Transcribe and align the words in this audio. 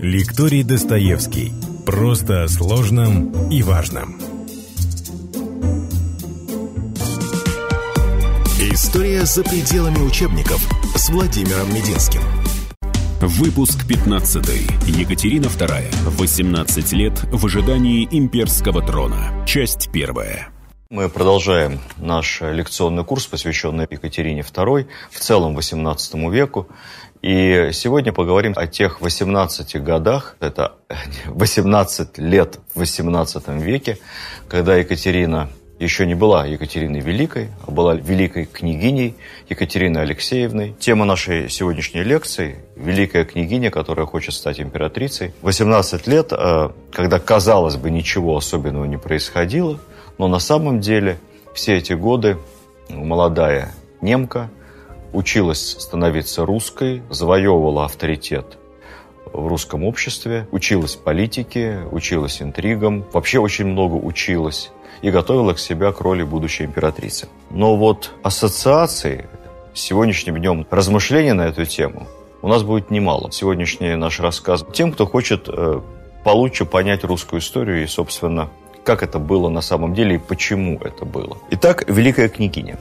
Лекторий 0.00 0.62
Достоевский. 0.62 1.52
Просто 1.84 2.44
о 2.44 2.48
сложном 2.48 3.50
и 3.50 3.64
важном. 3.64 4.20
История 8.60 9.24
за 9.24 9.42
пределами 9.42 9.98
учебников 9.98 10.60
с 10.94 11.10
Владимиром 11.10 11.74
Мединским. 11.74 12.22
Выпуск 13.20 13.88
15. 13.88 14.46
Екатерина 14.86 15.46
II. 15.46 16.10
18 16.10 16.92
лет 16.92 17.24
в 17.32 17.44
ожидании 17.44 18.06
имперского 18.08 18.86
трона. 18.86 19.44
Часть 19.48 19.90
первая. 19.90 20.52
Мы 20.90 21.10
продолжаем 21.10 21.80
наш 21.98 22.40
лекционный 22.40 23.04
курс, 23.04 23.26
посвященный 23.26 23.86
Екатерине 23.90 24.40
II, 24.40 24.86
в 25.10 25.18
целом 25.18 25.58
XVIII 25.58 26.30
веку. 26.32 26.66
И 27.22 27.70
сегодня 27.72 28.12
поговорим 28.12 28.52
о 28.56 28.66
тех 28.66 29.00
18 29.00 29.82
годах, 29.82 30.36
это 30.40 30.76
18 31.26 32.18
лет 32.18 32.58
в 32.74 32.78
18 32.78 33.48
веке, 33.48 33.98
когда 34.48 34.76
Екатерина 34.76 35.48
еще 35.78 36.06
не 36.06 36.14
была 36.14 36.44
Екатериной 36.46 37.00
Великой, 37.00 37.48
а 37.66 37.70
была 37.70 37.94
великой 37.94 38.46
княгиней 38.46 39.14
Екатериной 39.48 40.02
Алексеевной. 40.02 40.74
Тема 40.80 41.04
нашей 41.04 41.48
сегодняшней 41.48 42.02
лекции– 42.02 42.56
великая 42.76 43.24
княгиня, 43.24 43.70
которая 43.70 44.06
хочет 44.06 44.34
стать 44.34 44.58
императрицей. 44.60 45.34
18 45.42 46.06
лет, 46.08 46.32
э, 46.32 46.70
когда, 46.90 47.20
казалось 47.20 47.76
бы, 47.76 47.90
ничего 47.90 48.36
особенного 48.36 48.86
не 48.86 48.98
происходило– 48.98 49.78
но 50.18 50.26
на 50.26 50.40
самом 50.40 50.80
деле 50.80 51.18
все 51.54 51.76
эти 51.76 51.92
годы 51.92 52.36
молодая 52.90 53.72
немка 54.00 54.50
училась 55.12 55.76
становиться 55.78 56.44
русской, 56.44 57.02
завоевывала 57.10 57.84
авторитет 57.84 58.58
в 59.32 59.46
русском 59.46 59.84
обществе, 59.84 60.48
училась 60.50 60.96
политике, 60.96 61.80
училась 61.90 62.40
интригам, 62.40 63.04
вообще 63.12 63.38
очень 63.38 63.66
много 63.66 63.94
училась 63.94 64.70
и 65.02 65.10
готовила 65.10 65.52
к 65.52 65.58
себя 65.58 65.92
к 65.92 66.00
роли 66.00 66.22
будущей 66.22 66.64
императрицы. 66.64 67.28
Но 67.50 67.76
вот 67.76 68.12
ассоциации 68.22 69.28
сегодняшним 69.74 70.38
днем 70.38 70.66
размышления 70.70 71.34
на 71.34 71.46
эту 71.46 71.64
тему 71.64 72.06
у 72.42 72.48
нас 72.48 72.62
будет 72.62 72.90
немало. 72.90 73.30
Сегодняшний 73.32 73.94
наш 73.96 74.20
рассказ 74.20 74.64
тем, 74.72 74.92
кто 74.92 75.06
хочет 75.06 75.48
э, 75.48 75.80
получше 76.24 76.64
понять 76.64 77.04
русскую 77.04 77.40
историю 77.40 77.82
и, 77.82 77.86
собственно, 77.86 78.48
как 78.84 79.02
это 79.02 79.18
было 79.18 79.48
на 79.48 79.60
самом 79.60 79.94
деле 79.94 80.16
и 80.16 80.18
почему 80.18 80.78
это 80.78 81.04
было. 81.04 81.38
Итак, 81.50 81.84
Великая 81.88 82.28
княгиня. 82.28 82.78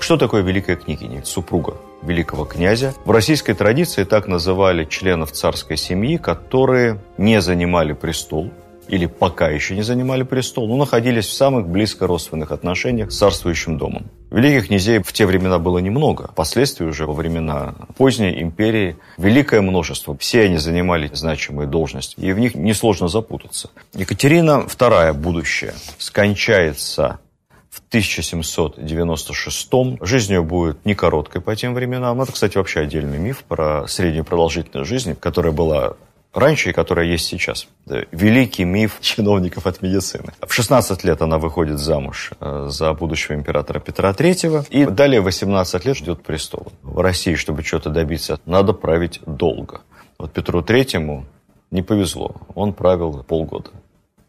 Что 0.00 0.16
такое 0.16 0.42
Великая 0.42 0.76
княгиня? 0.76 1.24
Супруга 1.24 1.74
великого 2.02 2.44
князя. 2.44 2.94
В 3.04 3.10
российской 3.10 3.54
традиции 3.54 4.04
так 4.04 4.28
называли 4.28 4.84
членов 4.84 5.32
царской 5.32 5.76
семьи, 5.76 6.16
которые 6.16 7.00
не 7.18 7.40
занимали 7.40 7.92
престол, 7.92 8.50
или 8.88 9.06
пока 9.06 9.48
еще 9.48 9.74
не 9.74 9.82
занимали 9.82 10.22
престол, 10.22 10.68
но 10.68 10.76
находились 10.76 11.26
в 11.26 11.32
самых 11.32 11.66
близко 11.66 12.06
родственных 12.06 12.52
отношениях 12.52 13.10
с 13.10 13.18
царствующим 13.18 13.78
домом. 13.78 14.06
Великих 14.30 14.68
князей 14.68 15.00
в 15.02 15.12
те 15.12 15.26
времена 15.26 15.58
было 15.58 15.78
немного. 15.78 16.28
Впоследствии 16.28 16.84
уже 16.84 17.06
во 17.06 17.12
времена 17.12 17.74
поздней 17.96 18.40
империи 18.40 18.96
великое 19.18 19.60
множество. 19.60 20.16
Все 20.16 20.42
они 20.42 20.58
занимали 20.58 21.10
значимые 21.12 21.66
должности, 21.66 22.20
и 22.20 22.32
в 22.32 22.38
них 22.38 22.54
несложно 22.54 23.08
запутаться. 23.08 23.70
Екатерина 23.94 24.66
II, 24.68 25.12
будущее, 25.14 25.74
скончается 25.98 27.18
в 27.76 27.82
1796 27.88 29.70
Жизнь 30.00 30.32
ее 30.32 30.42
будет 30.42 30.84
не 30.86 30.94
короткой 30.94 31.42
по 31.42 31.54
тем 31.54 31.74
временам. 31.74 32.22
Это, 32.22 32.32
кстати, 32.32 32.56
вообще 32.56 32.80
отдельный 32.80 33.18
миф 33.18 33.44
про 33.44 33.86
среднюю 33.86 34.24
продолжительность 34.24 34.88
жизни, 34.88 35.12
которая 35.12 35.52
была 35.52 35.96
раньше 36.32 36.70
и 36.70 36.72
которая 36.72 37.04
есть 37.06 37.26
сейчас. 37.26 37.68
Великий 38.12 38.64
миф 38.64 38.98
чиновников 39.02 39.66
от 39.66 39.82
медицины. 39.82 40.32
В 40.40 40.54
16 40.54 41.04
лет 41.04 41.20
она 41.20 41.38
выходит 41.38 41.78
замуж 41.78 42.30
э, 42.40 42.68
за 42.70 42.94
будущего 42.94 43.34
императора 43.34 43.78
Петра 43.78 44.10
III, 44.10 44.68
и 44.70 44.86
далее 44.86 45.20
18 45.20 45.84
лет 45.84 45.96
ждет 45.98 46.22
престола. 46.22 46.72
В 46.82 47.00
России, 47.00 47.34
чтобы 47.34 47.62
что-то 47.62 47.90
добиться, 47.90 48.40
надо 48.46 48.72
править 48.72 49.20
долго. 49.26 49.82
Вот 50.18 50.32
Петру 50.32 50.62
Третьему 50.62 51.26
не 51.70 51.82
повезло, 51.82 52.36
он 52.54 52.72
правил 52.72 53.22
полгода. 53.22 53.70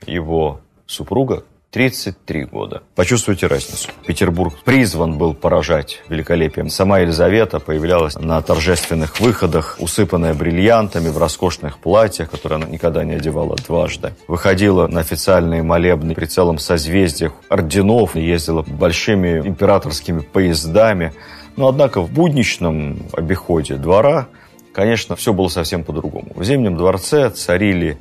Его 0.06 0.60
супруга 0.86 1.44
33 1.72 2.46
года. 2.46 2.84
Почувствуйте 2.96 3.48
разницу. 3.48 3.90
Петербург 4.06 4.54
призван 4.64 5.18
был 5.18 5.34
поражать 5.34 6.02
великолепием. 6.08 6.70
Сама 6.70 7.00
Елизавета 7.00 7.60
появлялась 7.60 8.16
на 8.16 8.42
торжественных 8.42 9.20
выходах, 9.20 9.76
усыпанная 9.80 10.34
бриллиантами, 10.34 11.10
в 11.10 11.18
роскошных 11.18 11.80
платьях, 11.80 12.32
которые 12.32 12.58
она 12.58 12.68
никогда 12.68 13.04
не 13.04 13.16
одевала 13.16 13.58
дважды. 13.58 14.14
Выходила 14.30 14.88
на 14.88 15.02
официальные 15.02 15.62
молебны 15.62 16.16
при 16.16 16.26
целом 16.26 16.58
созвездиях 16.58 17.34
орденов, 17.50 18.16
ездила 18.16 18.62
большими 18.62 19.40
императорскими 19.46 20.22
поездами. 20.22 21.14
Но, 21.58 21.68
однако, 21.68 22.00
в 22.00 22.10
будничном 22.10 23.08
обиходе 23.12 23.76
двора, 23.76 24.30
конечно, 24.72 25.18
все 25.18 25.34
было 25.34 25.50
совсем 25.50 25.84
по-другому. 25.84 26.32
В 26.34 26.46
Зимнем 26.46 26.78
дворце 26.78 27.30
царили 27.30 27.98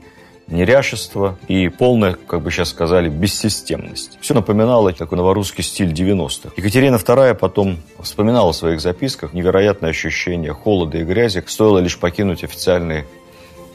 неряшество 0.49 1.39
и 1.49 1.69
полная, 1.69 2.15
как 2.15 2.43
бы 2.43 2.51
сейчас 2.51 2.71
сказали, 2.71 3.09
бессистемность. 3.09 4.19
Все 4.21 4.35
напоминало 4.35 4.93
такой 4.93 5.19
новорусский 5.19 5.65
стиль 5.65 5.93
90-х. 5.93 6.51
Екатерина 6.57 6.97
II 6.97 7.35
потом 7.35 7.79
вспоминала 8.01 8.53
в 8.53 8.57
своих 8.57 8.81
записках 8.81 9.33
невероятное 9.33 9.91
ощущение 9.91 10.53
холода 10.53 10.99
и 10.99 11.05
грязи. 11.05 11.43
Стоило 11.47 11.79
лишь 11.79 11.99
покинуть 11.99 12.45
официальные 12.45 13.07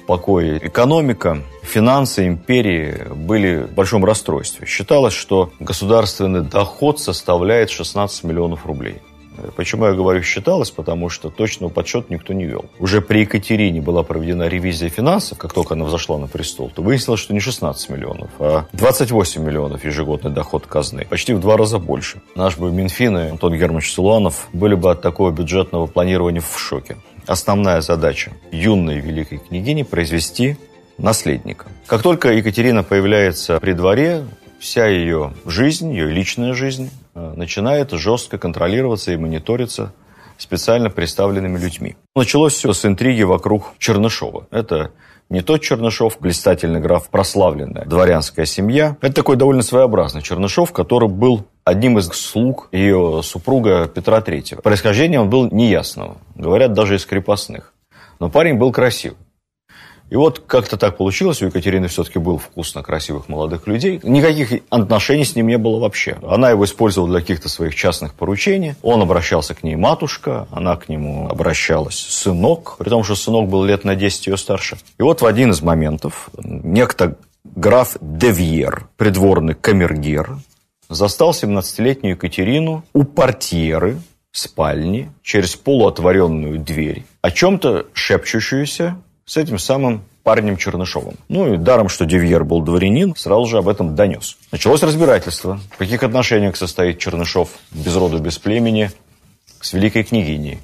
покои. 0.07 0.59
Экономика, 0.61 1.41
финансы 1.63 2.27
империи 2.27 3.07
были 3.13 3.63
в 3.63 3.73
большом 3.73 4.03
расстройстве. 4.03 4.67
Считалось, 4.67 5.13
что 5.13 5.51
государственный 5.59 6.41
доход 6.41 6.99
составляет 6.99 7.69
16 7.69 8.23
миллионов 8.23 8.65
рублей. 8.65 9.01
Почему 9.55 9.85
я 9.85 9.93
говорю 9.93 10.21
«считалось»? 10.23 10.71
Потому 10.71 11.09
что 11.09 11.29
точного 11.29 11.69
подсчета 11.69 12.07
никто 12.09 12.33
не 12.33 12.45
вел. 12.45 12.65
Уже 12.79 13.01
при 13.01 13.19
Екатерине 13.21 13.81
была 13.81 14.03
проведена 14.03 14.47
ревизия 14.47 14.89
финансов, 14.89 15.37
как 15.37 15.53
только 15.53 15.73
она 15.73 15.85
взошла 15.85 16.17
на 16.17 16.27
престол, 16.27 16.69
то 16.73 16.81
выяснилось, 16.81 17.19
что 17.19 17.33
не 17.33 17.39
16 17.39 17.89
миллионов, 17.89 18.29
а 18.39 18.65
28 18.73 19.43
миллионов 19.43 19.85
ежегодный 19.85 20.31
доход 20.31 20.67
казны. 20.67 21.05
Почти 21.09 21.33
в 21.33 21.39
два 21.39 21.57
раза 21.57 21.79
больше. 21.79 22.21
Наш 22.35 22.57
бы 22.57 22.71
Минфин 22.71 23.17
и 23.17 23.29
Антон 23.29 23.55
Германович 23.55 23.93
Силуанов 23.93 24.49
были 24.53 24.75
бы 24.75 24.91
от 24.91 25.01
такого 25.01 25.31
бюджетного 25.31 25.87
планирования 25.87 26.41
в 26.41 26.59
шоке. 26.59 26.97
Основная 27.27 27.81
задача 27.81 28.31
юной 28.51 28.99
великой 28.99 29.37
княгини– 29.37 29.83
произвести 29.91 30.57
наследника. 30.97 31.67
Как 31.87 32.01
только 32.01 32.31
Екатерина 32.31 32.83
появляется 32.83 33.59
при 33.59 33.73
дворе, 33.73 34.23
вся 34.61 34.87
ее 34.87 35.33
жизнь, 35.45 35.91
ее 35.91 36.07
личная 36.07 36.53
жизнь 36.53 36.91
э, 37.15 37.33
начинает 37.35 37.91
жестко 37.91 38.37
контролироваться 38.37 39.11
и 39.11 39.17
мониториться 39.17 39.91
специально 40.37 40.89
представленными 40.89 41.57
людьми. 41.57 41.97
Началось 42.15 42.53
все 42.53 42.71
с 42.71 42.85
интриги 42.85 43.23
вокруг 43.23 43.73
Чернышова. 43.79 44.47
Это 44.51 44.91
не 45.29 45.41
тот 45.41 45.61
Чернышов, 45.61 46.17
блистательный 46.19 46.79
граф, 46.79 47.09
прославленная 47.09 47.85
дворянская 47.85 48.45
семья. 48.45 48.97
Это 49.01 49.13
такой 49.13 49.35
довольно 49.35 49.63
своеобразный 49.63 50.21
Чернышов, 50.21 50.71
который 50.71 51.09
был 51.09 51.45
одним 51.63 51.97
из 51.97 52.07
слуг 52.07 52.69
ее 52.71 53.21
супруга 53.23 53.87
Петра 53.87 54.19
III. 54.19 54.61
Происхождение 54.61 55.19
он 55.19 55.29
был 55.29 55.49
неясного, 55.51 56.17
говорят, 56.35 56.73
даже 56.73 56.95
из 56.95 57.05
крепостных. 57.05 57.73
Но 58.19 58.29
парень 58.29 58.55
был 58.55 58.71
красивый. 58.71 59.17
И 60.11 60.15
вот 60.17 60.43
как-то 60.45 60.75
так 60.75 60.97
получилось, 60.97 61.41
у 61.41 61.45
Екатерины 61.45 61.87
все-таки 61.87 62.19
был 62.19 62.37
вкус 62.37 62.75
на 62.75 62.83
красивых 62.83 63.29
молодых 63.29 63.65
людей. 63.65 64.01
Никаких 64.03 64.61
отношений 64.69 65.23
с 65.23 65.37
ним 65.37 65.47
не 65.47 65.57
было 65.57 65.79
вообще. 65.79 66.17
Она 66.21 66.49
его 66.49 66.65
использовала 66.65 67.09
для 67.09 67.21
каких-то 67.21 67.47
своих 67.47 67.75
частных 67.75 68.13
поручений. 68.13 68.75
Он 68.81 69.01
обращался 69.01 69.55
к 69.55 69.63
ней 69.63 69.77
матушка, 69.77 70.49
она 70.51 70.75
к 70.75 70.89
нему 70.89 71.29
обращалась 71.29 71.95
сынок, 71.95 72.75
при 72.77 72.89
том, 72.89 73.05
что 73.05 73.15
сынок 73.15 73.47
был 73.47 73.63
лет 73.63 73.85
на 73.85 73.95
10 73.95 74.27
ее 74.27 74.35
старше. 74.35 74.77
И 74.99 75.01
вот 75.01 75.21
в 75.21 75.25
один 75.25 75.51
из 75.51 75.61
моментов 75.61 76.29
некто 76.43 77.15
граф 77.45 77.95
Девьер, 78.01 78.89
придворный 78.97 79.53
камергер, 79.53 80.39
застал 80.89 81.31
17-летнюю 81.31 82.15
Екатерину 82.15 82.83
у 82.91 83.05
портьеры 83.05 84.01
спальни 84.33 85.09
через 85.23 85.55
полуотворенную 85.55 86.59
дверь, 86.59 87.05
о 87.21 87.31
чем-то 87.31 87.85
шепчущуюся 87.93 88.97
с 89.25 89.37
этим 89.37 89.59
самым 89.59 90.03
парнем 90.23 90.57
Чернышовым. 90.57 91.15
Ну 91.29 91.53
и 91.53 91.57
даром, 91.57 91.89
что 91.89 92.05
Девьер 92.05 92.43
был 92.43 92.61
дворянин, 92.61 93.15
сразу 93.15 93.45
же 93.45 93.57
об 93.57 93.67
этом 93.67 93.95
донес. 93.95 94.37
Началось 94.51 94.83
разбирательство. 94.83 95.59
В 95.71 95.77
каких 95.77 96.03
отношениях 96.03 96.55
состоит 96.55 96.99
Чернышов 96.99 97.49
без 97.71 97.95
роду, 97.95 98.19
без 98.19 98.37
племени 98.37 98.91
с 99.59 99.73
великой 99.73 100.03
княгиней. 100.03 100.59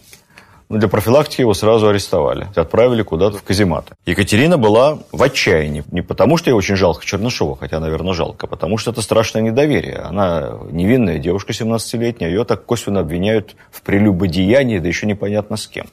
Ну, 0.69 0.79
для 0.79 0.89
профилактики 0.89 1.41
его 1.41 1.53
сразу 1.53 1.87
арестовали. 1.87 2.47
Отправили 2.53 3.01
куда-то 3.01 3.37
в 3.37 3.43
казематы. 3.43 3.93
Екатерина 4.05 4.57
была 4.57 4.99
в 5.13 5.23
отчаянии. 5.23 5.85
Не 5.91 6.01
потому, 6.01 6.35
что 6.35 6.49
ей 6.49 6.55
очень 6.55 6.75
жалко 6.75 7.05
Чернышова, 7.05 7.55
хотя, 7.55 7.79
наверное, 7.79 8.13
жалко, 8.13 8.47
а 8.47 8.49
потому 8.49 8.77
что 8.77 8.91
это 8.91 9.01
страшное 9.01 9.41
недоверие. 9.41 9.99
Она 9.99 10.59
невинная 10.69 11.19
девушка 11.19 11.53
17-летняя, 11.53 12.29
ее 12.29 12.43
так 12.43 12.65
косвенно 12.65 12.99
обвиняют 12.99 13.55
в 13.71 13.81
прелюбодеянии, 13.81 14.79
да 14.79 14.87
еще 14.89 15.05
непонятно 15.05 15.55
с 15.55 15.67
кем. 15.67 15.87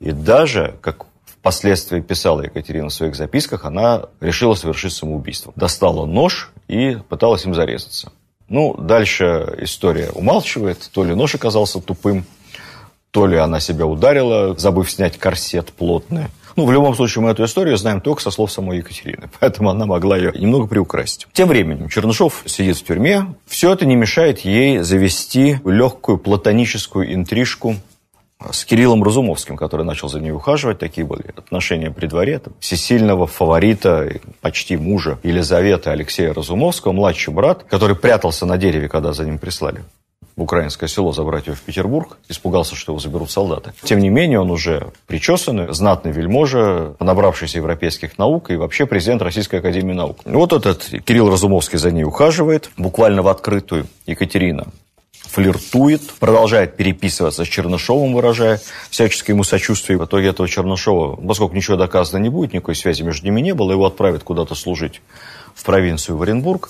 И 0.00 0.10
даже, 0.10 0.74
как 0.80 1.04
впоследствии 1.42 2.00
писала 2.00 2.42
Екатерина 2.42 2.88
в 2.88 2.94
своих 2.94 3.16
записках, 3.16 3.64
она 3.64 4.04
решила 4.20 4.54
совершить 4.54 4.92
самоубийство. 4.92 5.52
Достала 5.56 6.06
нож 6.06 6.52
и 6.68 6.96
пыталась 7.08 7.44
им 7.44 7.52
зарезаться. 7.52 8.12
Ну, 8.48 8.76
дальше 8.76 9.56
история 9.58 10.10
умалчивает. 10.10 10.88
То 10.92 11.02
ли 11.02 11.16
нож 11.16 11.34
оказался 11.34 11.80
тупым, 11.80 12.24
то 13.10 13.26
ли 13.26 13.36
она 13.36 13.58
себя 13.58 13.86
ударила, 13.86 14.56
забыв 14.56 14.88
снять 14.88 15.18
корсет 15.18 15.72
плотный. 15.72 16.26
Ну, 16.54 16.64
в 16.64 16.70
любом 16.70 16.94
случае, 16.94 17.24
мы 17.24 17.30
эту 17.30 17.44
историю 17.44 17.76
знаем 17.76 18.00
только 18.00 18.22
со 18.22 18.30
слов 18.30 18.52
самой 18.52 18.78
Екатерины, 18.78 19.28
поэтому 19.40 19.70
она 19.70 19.84
могла 19.84 20.16
ее 20.16 20.32
немного 20.36 20.68
приукрасить. 20.68 21.26
Тем 21.32 21.48
временем 21.48 21.88
Чернышов 21.88 22.44
сидит 22.46 22.76
в 22.76 22.84
тюрьме. 22.84 23.34
Все 23.46 23.72
это 23.72 23.84
не 23.84 23.96
мешает 23.96 24.40
ей 24.40 24.78
завести 24.78 25.58
легкую 25.64 26.18
платоническую 26.18 27.12
интрижку 27.12 27.76
с 28.50 28.64
Кириллом 28.64 29.02
Разумовским, 29.02 29.56
который 29.56 29.84
начал 29.84 30.08
за 30.08 30.20
ней 30.20 30.32
ухаживать. 30.32 30.78
Такие 30.78 31.06
были 31.06 31.24
отношения 31.36 31.90
при 31.90 32.06
дворе. 32.06 32.38
Там, 32.38 32.54
всесильного 32.60 33.26
фаворита, 33.26 34.12
почти 34.40 34.76
мужа 34.76 35.18
Елизаветы 35.22 35.90
Алексея 35.90 36.34
Разумовского, 36.34 36.92
младший 36.92 37.32
брат, 37.32 37.64
который 37.64 37.96
прятался 37.96 38.46
на 38.46 38.58
дереве, 38.58 38.88
когда 38.88 39.12
за 39.12 39.24
ним 39.24 39.38
прислали 39.38 39.82
в 40.36 40.42
украинское 40.42 40.88
село 40.88 41.12
забрать 41.12 41.46
его 41.46 41.56
в 41.56 41.60
Петербург, 41.60 42.16
испугался, 42.28 42.74
что 42.74 42.92
его 42.92 43.00
заберут 43.00 43.30
солдаты. 43.30 43.72
Тем 43.82 43.98
не 43.98 44.08
менее, 44.08 44.40
он 44.40 44.50
уже 44.50 44.88
причесанный, 45.06 45.72
знатный 45.74 46.12
вельможа, 46.12 46.94
набравшийся 47.00 47.58
европейских 47.58 48.18
наук 48.18 48.50
и 48.50 48.56
вообще 48.56 48.86
президент 48.86 49.22
Российской 49.22 49.56
Академии 49.56 49.92
Наук. 49.92 50.18
Вот 50.24 50.52
этот 50.52 50.88
Кирилл 51.04 51.30
Разумовский 51.30 51.78
за 51.78 51.90
ней 51.90 52.04
ухаживает, 52.04 52.70
буквально 52.76 53.22
в 53.22 53.28
открытую 53.28 53.86
Екатерина 54.06 54.66
флиртует, 55.32 56.02
продолжает 56.20 56.76
переписываться 56.76 57.44
с 57.44 57.48
Чернышовым, 57.48 58.14
выражая 58.14 58.60
всяческое 58.90 59.34
ему 59.34 59.44
сочувствие. 59.44 59.98
В 59.98 60.04
итоге 60.04 60.28
этого 60.28 60.46
Чернышова, 60.46 61.16
поскольку 61.16 61.56
ничего 61.56 61.76
доказано 61.76 62.22
не 62.22 62.28
будет, 62.28 62.52
никакой 62.52 62.74
связи 62.74 63.02
между 63.02 63.24
ними 63.24 63.40
не 63.40 63.54
было, 63.54 63.72
его 63.72 63.86
отправят 63.86 64.22
куда-то 64.24 64.54
служить 64.54 65.00
в 65.54 65.64
провинцию 65.64 66.18
в 66.18 66.22
Оренбург. 66.22 66.68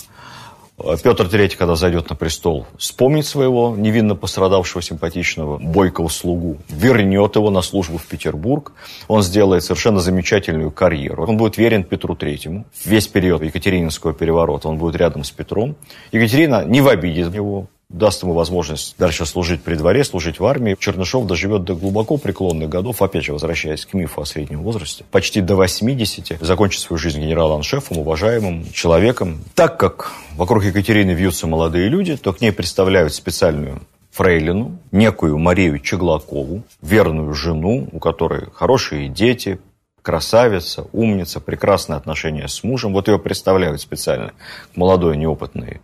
Петр 1.02 1.26
III, 1.26 1.56
когда 1.56 1.74
зайдет 1.76 2.08
на 2.10 2.16
престол, 2.16 2.66
вспомнит 2.78 3.26
своего 3.26 3.74
невинно 3.76 4.14
пострадавшего 4.14 4.80
симпатичного 4.80 5.58
бойкого 5.58 6.08
слугу, 6.08 6.56
вернет 6.68 7.36
его 7.36 7.50
на 7.50 7.62
службу 7.62 7.98
в 7.98 8.06
Петербург, 8.06 8.72
он 9.06 9.22
сделает 9.22 9.64
совершенно 9.64 10.00
замечательную 10.00 10.70
карьеру. 10.70 11.26
Он 11.26 11.36
будет 11.36 11.56
верен 11.56 11.84
Петру 11.84 12.16
Третьему. 12.16 12.64
Весь 12.84 13.06
период 13.06 13.42
Екатерининского 13.42 14.12
переворота 14.12 14.68
он 14.68 14.78
будет 14.78 14.96
рядом 14.96 15.24
с 15.24 15.30
Петром. 15.30 15.76
Екатерина 16.10 16.64
не 16.64 16.80
в 16.80 16.88
обиде 16.88 17.22
его, 17.22 17.68
даст 17.92 18.22
ему 18.22 18.32
возможность 18.32 18.94
дальше 18.98 19.26
служить 19.26 19.62
при 19.62 19.74
дворе, 19.74 20.04
служить 20.04 20.40
в 20.40 20.46
армии. 20.46 20.76
Чернышов 20.78 21.26
доживет 21.26 21.64
до 21.64 21.74
глубоко 21.74 22.16
преклонных 22.16 22.68
годов, 22.68 23.02
опять 23.02 23.24
же, 23.24 23.32
возвращаясь 23.32 23.86
к 23.86 23.94
мифу 23.94 24.20
о 24.22 24.26
среднем 24.26 24.62
возрасте, 24.62 25.04
почти 25.10 25.40
до 25.40 25.56
80, 25.56 26.38
закончит 26.40 26.80
свою 26.80 26.98
жизнь 26.98 27.20
генерал-аншефом, 27.20 27.98
уважаемым 27.98 28.70
человеком. 28.72 29.42
Так 29.54 29.78
как 29.78 30.12
вокруг 30.36 30.64
Екатерины 30.64 31.12
вьются 31.12 31.46
молодые 31.46 31.88
люди, 31.88 32.16
то 32.16 32.32
к 32.32 32.40
ней 32.40 32.52
представляют 32.52 33.14
специальную 33.14 33.82
фрейлину, 34.10 34.78
некую 34.90 35.38
Марию 35.38 35.78
Чеглакову, 35.78 36.62
верную 36.82 37.32
жену, 37.34 37.88
у 37.92 37.98
которой 37.98 38.48
хорошие 38.52 39.08
дети, 39.08 39.58
красавица, 40.02 40.86
умница, 40.92 41.40
прекрасные 41.40 41.96
отношения 41.96 42.48
с 42.48 42.62
мужем. 42.62 42.92
Вот 42.92 43.08
ее 43.08 43.18
представляют 43.18 43.80
специально 43.80 44.32
к 44.72 44.76
молодой 44.76 45.16
неопытной 45.16 45.80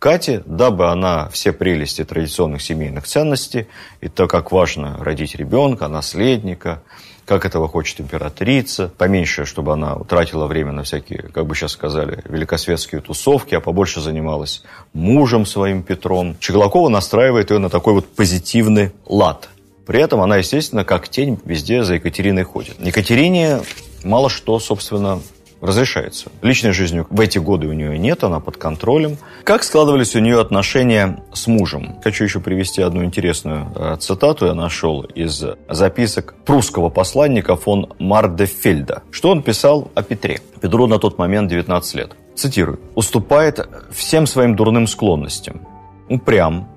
Кате, 0.00 0.42
дабы 0.46 0.88
она 0.88 1.28
все 1.28 1.52
прелести 1.52 2.04
традиционных 2.04 2.62
семейных 2.62 3.04
ценностей, 3.04 3.66
и 4.00 4.08
то, 4.08 4.26
как 4.28 4.50
важно 4.50 4.96
родить 4.98 5.34
ребенка, 5.34 5.88
наследника, 5.88 6.82
как 7.26 7.44
этого 7.44 7.68
хочет 7.68 8.00
императрица, 8.00 8.90
поменьше, 8.96 9.44
чтобы 9.44 9.74
она 9.74 9.94
тратила 10.08 10.46
время 10.46 10.72
на 10.72 10.84
всякие, 10.84 11.28
как 11.34 11.46
бы 11.46 11.54
сейчас 11.54 11.72
сказали, 11.72 12.22
великосветские 12.24 13.02
тусовки, 13.02 13.54
а 13.54 13.60
побольше 13.60 14.00
занималась 14.00 14.62
мужем 14.94 15.44
своим 15.44 15.82
Петром. 15.82 16.34
Чеглакова 16.40 16.88
настраивает 16.88 17.50
ее 17.50 17.58
на 17.58 17.68
такой 17.68 17.92
вот 17.92 18.08
позитивный 18.08 18.92
лад. 19.04 19.50
При 19.86 20.00
этом 20.00 20.22
она, 20.22 20.38
естественно, 20.38 20.82
как 20.82 21.10
тень 21.10 21.38
везде 21.44 21.84
за 21.84 21.96
Екатериной 21.96 22.44
ходит. 22.44 22.80
Екатерине 22.80 23.60
мало 24.02 24.30
что, 24.30 24.58
собственно, 24.60 25.20
разрешается. 25.60 26.30
Личной 26.42 26.72
жизни 26.72 27.04
в 27.08 27.20
эти 27.20 27.38
годы 27.38 27.66
у 27.66 27.72
нее 27.72 27.98
нет, 27.98 28.24
она 28.24 28.40
под 28.40 28.56
контролем. 28.56 29.18
Как 29.44 29.62
складывались 29.62 30.16
у 30.16 30.20
нее 30.20 30.40
отношения 30.40 31.22
с 31.32 31.46
мужем? 31.46 31.98
Хочу 32.02 32.24
еще 32.24 32.40
привести 32.40 32.82
одну 32.82 33.04
интересную 33.04 33.70
э, 33.74 33.96
цитату, 34.00 34.46
я 34.46 34.54
нашел 34.54 35.02
из 35.02 35.44
записок 35.68 36.34
прусского 36.44 36.88
посланника 36.88 37.56
фон 37.56 37.92
Мардефельда. 37.98 39.02
Что 39.10 39.30
он 39.30 39.42
писал 39.42 39.90
о 39.94 40.02
Петре? 40.02 40.40
Петру 40.60 40.86
на 40.86 40.98
тот 40.98 41.18
момент 41.18 41.50
19 41.50 41.94
лет. 41.94 42.12
Цитирую. 42.34 42.80
«Уступает 42.94 43.68
всем 43.90 44.26
своим 44.26 44.56
дурным 44.56 44.86
склонностям. 44.86 45.60
Упрям, 46.08 46.68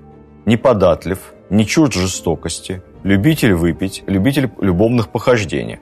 неподатлив, 0.44 1.18
не 1.50 1.66
чужд 1.66 1.94
жестокости, 1.94 2.82
любитель 3.02 3.54
выпить, 3.54 4.02
любитель 4.06 4.50
любовных 4.60 5.08
похождений 5.08 5.78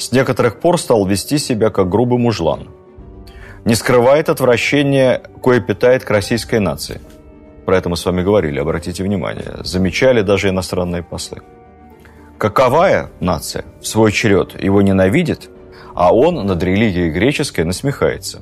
с 0.00 0.12
некоторых 0.12 0.60
пор 0.60 0.80
стал 0.80 1.06
вести 1.06 1.38
себя 1.38 1.70
как 1.70 1.90
грубый 1.90 2.18
мужлан. 2.18 2.68
Не 3.66 3.74
скрывает 3.74 4.30
отвращения, 4.30 5.22
кое 5.42 5.60
питает 5.60 6.04
к 6.04 6.10
российской 6.10 6.58
нации. 6.58 7.00
Про 7.66 7.76
это 7.76 7.90
мы 7.90 7.96
с 7.98 8.06
вами 8.06 8.22
говорили, 8.22 8.58
обратите 8.58 9.04
внимание. 9.04 9.58
Замечали 9.62 10.22
даже 10.22 10.48
иностранные 10.48 11.02
послы. 11.02 11.42
Каковая 12.38 13.10
нация 13.20 13.66
в 13.82 13.86
свой 13.86 14.12
черед 14.12 14.60
его 14.62 14.80
ненавидит, 14.80 15.50
а 15.94 16.14
он 16.14 16.46
над 16.46 16.62
религией 16.62 17.10
греческой 17.10 17.64
насмехается. 17.64 18.40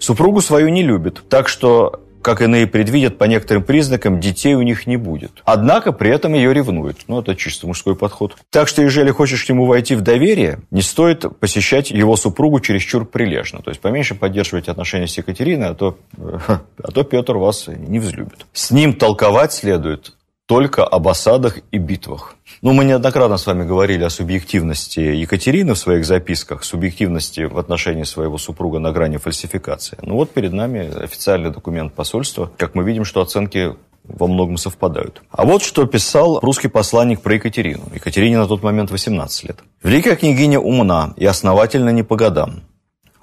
Супругу 0.00 0.40
свою 0.40 0.68
не 0.70 0.82
любит, 0.82 1.22
так 1.28 1.46
что 1.46 2.00
как 2.22 2.40
иные 2.40 2.66
предвидят, 2.66 3.18
по 3.18 3.24
некоторым 3.24 3.62
признакам 3.64 4.20
детей 4.20 4.54
у 4.54 4.62
них 4.62 4.86
не 4.86 4.96
будет. 4.96 5.42
Однако 5.44 5.92
при 5.92 6.10
этом 6.10 6.34
ее 6.34 6.54
ревнуют. 6.54 6.98
Ну, 7.08 7.20
это 7.20 7.34
чисто 7.36 7.66
мужской 7.66 7.94
подход. 7.96 8.36
Так 8.50 8.68
что, 8.68 8.82
если 8.82 9.10
хочешь 9.10 9.44
к 9.44 9.48
нему 9.48 9.66
войти 9.66 9.94
в 9.94 10.00
доверие, 10.00 10.60
не 10.70 10.82
стоит 10.82 11.24
посещать 11.38 11.90
его 11.90 12.16
супругу 12.16 12.60
чересчур 12.60 13.04
прилежно. 13.04 13.60
То 13.60 13.70
есть, 13.70 13.80
поменьше 13.80 14.14
поддерживать 14.14 14.68
отношения 14.68 15.06
с 15.06 15.18
Екатериной, 15.18 15.68
а 15.68 15.74
то, 15.74 15.98
а 16.16 16.90
то 16.92 17.02
Петр 17.02 17.36
вас 17.36 17.66
не 17.68 17.98
взлюбит. 17.98 18.46
С 18.52 18.70
ним 18.70 18.94
толковать 18.94 19.52
следует 19.52 20.14
только 20.52 20.84
об 20.84 21.08
осадах 21.08 21.60
и 21.70 21.78
битвах. 21.78 22.36
Ну, 22.60 22.74
мы 22.74 22.84
неоднократно 22.84 23.38
с 23.38 23.46
вами 23.46 23.64
говорили 23.64 24.04
о 24.04 24.10
субъективности 24.10 25.00
Екатерины 25.00 25.72
в 25.72 25.78
своих 25.78 26.04
записках, 26.04 26.62
субъективности 26.62 27.44
в 27.44 27.56
отношении 27.56 28.02
своего 28.02 28.36
супруга 28.36 28.78
на 28.78 28.92
грани 28.92 29.16
фальсификации. 29.16 29.96
Ну 30.02 30.16
вот 30.16 30.30
перед 30.30 30.52
нами 30.52 31.04
официальный 31.04 31.50
документ 31.50 31.94
посольства. 31.94 32.50
Как 32.58 32.74
мы 32.74 32.84
видим, 32.84 33.06
что 33.06 33.22
оценки 33.22 33.76
во 34.04 34.26
многом 34.26 34.58
совпадают. 34.58 35.22
А 35.30 35.46
вот 35.46 35.62
что 35.62 35.86
писал 35.86 36.38
русский 36.40 36.68
посланник 36.68 37.22
про 37.22 37.34
Екатерину. 37.36 37.84
Екатерине 37.94 38.36
на 38.36 38.46
тот 38.46 38.62
момент 38.62 38.90
18 38.90 39.44
лет. 39.44 39.58
«Великая 39.82 40.16
княгиня 40.16 40.60
умна 40.60 41.14
и 41.16 41.24
основательно 41.24 41.88
не 41.88 42.02
по 42.02 42.16
годам. 42.16 42.60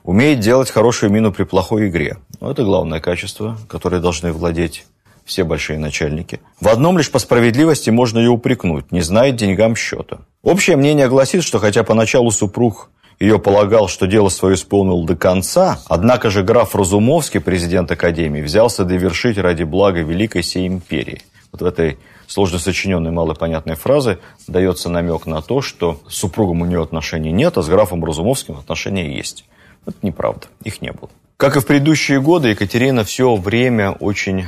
Умеет 0.04 0.40
делать 0.40 0.72
хорошую 0.72 1.12
мину 1.12 1.32
при 1.32 1.44
плохой 1.44 1.90
игре. 1.90 2.18
Ну, 2.42 2.50
это 2.50 2.64
главное 2.64 3.00
качество, 3.00 3.56
которое 3.68 4.02
должны 4.02 4.32
владеть 4.32 4.88
все 5.30 5.44
большие 5.44 5.78
начальники. 5.78 6.42
В 6.60 6.68
одном 6.68 6.98
лишь 6.98 7.12
по 7.12 7.20
справедливости 7.20 7.92
можно 7.92 8.18
ее 8.18 8.32
упрекнуть, 8.32 8.92
не 8.92 9.02
знает 9.02 9.36
деньгам 9.36 9.76
счета. 9.76 10.22
Общее 10.42 10.76
мнение 10.76 11.08
гласит, 11.08 11.44
что 11.44 11.60
хотя 11.60 11.84
поначалу 11.84 12.32
супруг 12.32 12.90
ее 13.20 13.38
полагал, 13.38 13.88
что 13.88 14.08
дело 14.08 14.30
свое 14.30 14.56
исполнил 14.56 15.04
до 15.04 15.16
конца, 15.16 15.80
однако 15.88 16.32
же 16.32 16.42
граф 16.42 16.76
Разумовский, 16.76 17.40
президент 17.40 17.92
Академии, 17.92 18.42
взялся 18.42 18.86
довершить 18.86 19.38
ради 19.38 19.64
блага 19.64 20.02
великой 20.02 20.42
сей 20.42 20.66
империи. 20.68 21.22
Вот 21.52 21.62
в 21.62 21.66
этой 21.66 22.00
сложно 22.26 22.58
сочиненной 22.58 23.12
малопонятной 23.12 23.76
фразе 23.76 24.18
дается 24.48 24.90
намек 24.90 25.28
на 25.28 25.44
то, 25.44 25.62
что 25.62 26.02
с 26.10 26.16
супругом 26.16 26.62
у 26.62 26.66
нее 26.66 26.82
отношений 26.82 27.32
нет, 27.32 27.56
а 27.58 27.62
с 27.62 27.68
графом 27.68 28.04
Разумовским 28.04 28.58
отношения 28.58 29.16
есть. 29.16 29.46
Это 29.86 29.98
неправда, 30.02 30.48
их 30.64 30.82
не 30.82 30.92
было. 30.92 31.10
Как 31.38 31.56
и 31.56 31.60
в 31.60 31.68
предыдущие 31.68 32.20
годы, 32.20 32.50
Екатерина 32.50 33.04
все 33.04 33.36
время 33.36 33.92
очень 33.92 34.46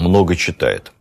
много 0.00 0.36
читает. 0.36 0.92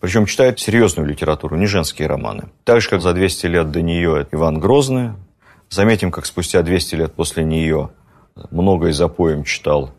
Причем 0.00 0.26
читает 0.26 0.60
серьезную 0.60 1.08
литературу, 1.08 1.56
не 1.56 1.66
женские 1.66 2.08
романы. 2.08 2.44
Так 2.64 2.80
же, 2.80 2.88
как 2.88 3.02
за 3.02 3.12
200 3.12 3.46
лет 3.46 3.70
до 3.70 3.82
нее 3.82 4.26
Иван 4.30 4.58
Грозный. 4.58 5.10
Заметим, 5.68 6.10
как 6.10 6.26
спустя 6.26 6.62
200 6.62 6.94
лет 6.94 7.14
после 7.14 7.44
нее 7.44 7.90
многое 8.50 8.92
за 8.92 9.08
поем 9.08 9.44
читал 9.44 9.90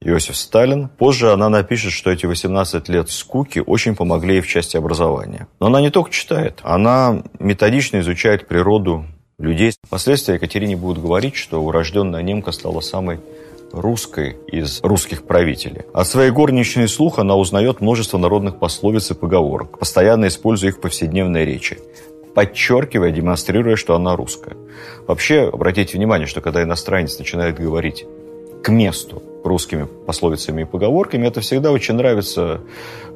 Иосиф 0.00 0.36
Сталин. 0.36 0.88
Позже 0.88 1.32
она 1.32 1.48
напишет, 1.48 1.92
что 1.92 2.10
эти 2.10 2.26
18 2.26 2.88
лет 2.88 3.10
скуки 3.10 3.62
очень 3.64 3.96
помогли 3.96 4.34
ей 4.34 4.40
в 4.40 4.46
части 4.46 4.76
образования. 4.76 5.48
Но 5.58 5.66
она 5.66 5.80
не 5.80 5.90
только 5.90 6.10
читает, 6.10 6.60
она 6.62 7.22
методично 7.40 8.00
изучает 8.00 8.46
природу 8.46 9.06
людей. 9.38 9.72
Впоследствии 9.82 10.34
Екатерине 10.34 10.76
будут 10.76 11.02
говорить, 11.02 11.36
что 11.36 11.62
урожденная 11.62 12.22
немка 12.22 12.52
стала 12.52 12.80
самой 12.80 13.20
русской 13.76 14.36
из 14.46 14.80
русских 14.82 15.24
правителей. 15.24 15.82
От 15.92 16.08
своей 16.08 16.30
горничной 16.30 16.88
слух 16.88 17.18
она 17.18 17.36
узнает 17.36 17.80
множество 17.80 18.18
народных 18.18 18.58
пословиц 18.58 19.10
и 19.10 19.14
поговорок, 19.14 19.78
постоянно 19.78 20.26
используя 20.26 20.70
их 20.70 20.78
в 20.78 20.80
повседневной 20.80 21.44
речи. 21.44 21.78
подчеркивая, 22.34 23.12
демонстрируя, 23.12 23.76
что 23.76 23.94
она 23.94 24.14
русская. 24.14 24.56
Вообще, 25.06 25.48
обратите 25.50 25.96
внимание, 25.96 26.26
что 26.26 26.42
когда 26.42 26.62
иностранец 26.62 27.18
начинает 27.18 27.58
говорить 27.58 28.04
к 28.62 28.68
месту 28.68 29.22
русскими 29.42 29.86
пословицами 30.06 30.62
и 30.62 30.64
поговорками, 30.66 31.26
это 31.26 31.40
всегда 31.40 31.70
очень 31.72 31.94
нравится 31.94 32.60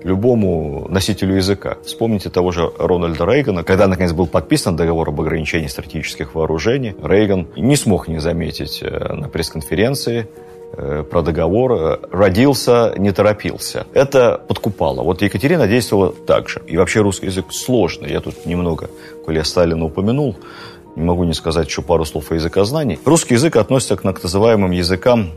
любому 0.02 0.87
носителю 0.88 1.35
языка. 1.37 1.76
Вспомните 1.85 2.31
того 2.31 2.50
же 2.50 2.71
Рональда 2.79 3.26
Рейгана. 3.26 3.62
Когда, 3.62 3.88
наконец, 3.88 4.12
был 4.12 4.26
подписан 4.26 4.75
договор 4.76 5.11
об 5.11 5.21
ограничении 5.21 5.67
стратегических 5.67 6.35
вооружений, 6.35 6.95
Рейган 7.02 7.49
не 7.57 7.76
смог 7.76 8.09
не 8.09 8.21
заметить 8.21 8.79
э, 8.81 9.12
на 9.12 9.29
пресс-конференции 9.29 10.29
про 10.77 11.23
договор 11.23 11.73
э, 11.73 11.99
«родился, 12.11 12.95
не 12.97 13.12
торопился». 13.12 13.87
Это 13.93 14.41
подкупало. 14.49 15.03
Вот 15.03 15.23
Екатерина 15.23 15.67
действовала 15.67 16.12
так 16.12 16.49
же. 16.49 16.62
И 16.67 16.77
вообще 16.77 17.00
русский 17.00 17.27
язык 17.27 17.47
сложный. 17.50 18.11
Я 18.11 18.21
тут 18.21 18.47
немного, 18.47 18.89
коли 19.25 19.39
я 19.39 19.45
Сталина 19.45 19.85
упомянул, 19.85 20.37
не 20.97 21.05
могу 21.05 21.25
не 21.25 21.35
сказать 21.35 21.69
еще 21.69 21.83
пару 21.83 22.05
слов 22.05 22.31
о 22.31 22.35
языкознании. 22.35 22.99
Русский 23.05 23.35
язык 23.35 23.57
относится 23.57 23.97
к 23.97 24.03
так 24.03 24.23
называемым 24.23 24.71
языкам 24.71 25.31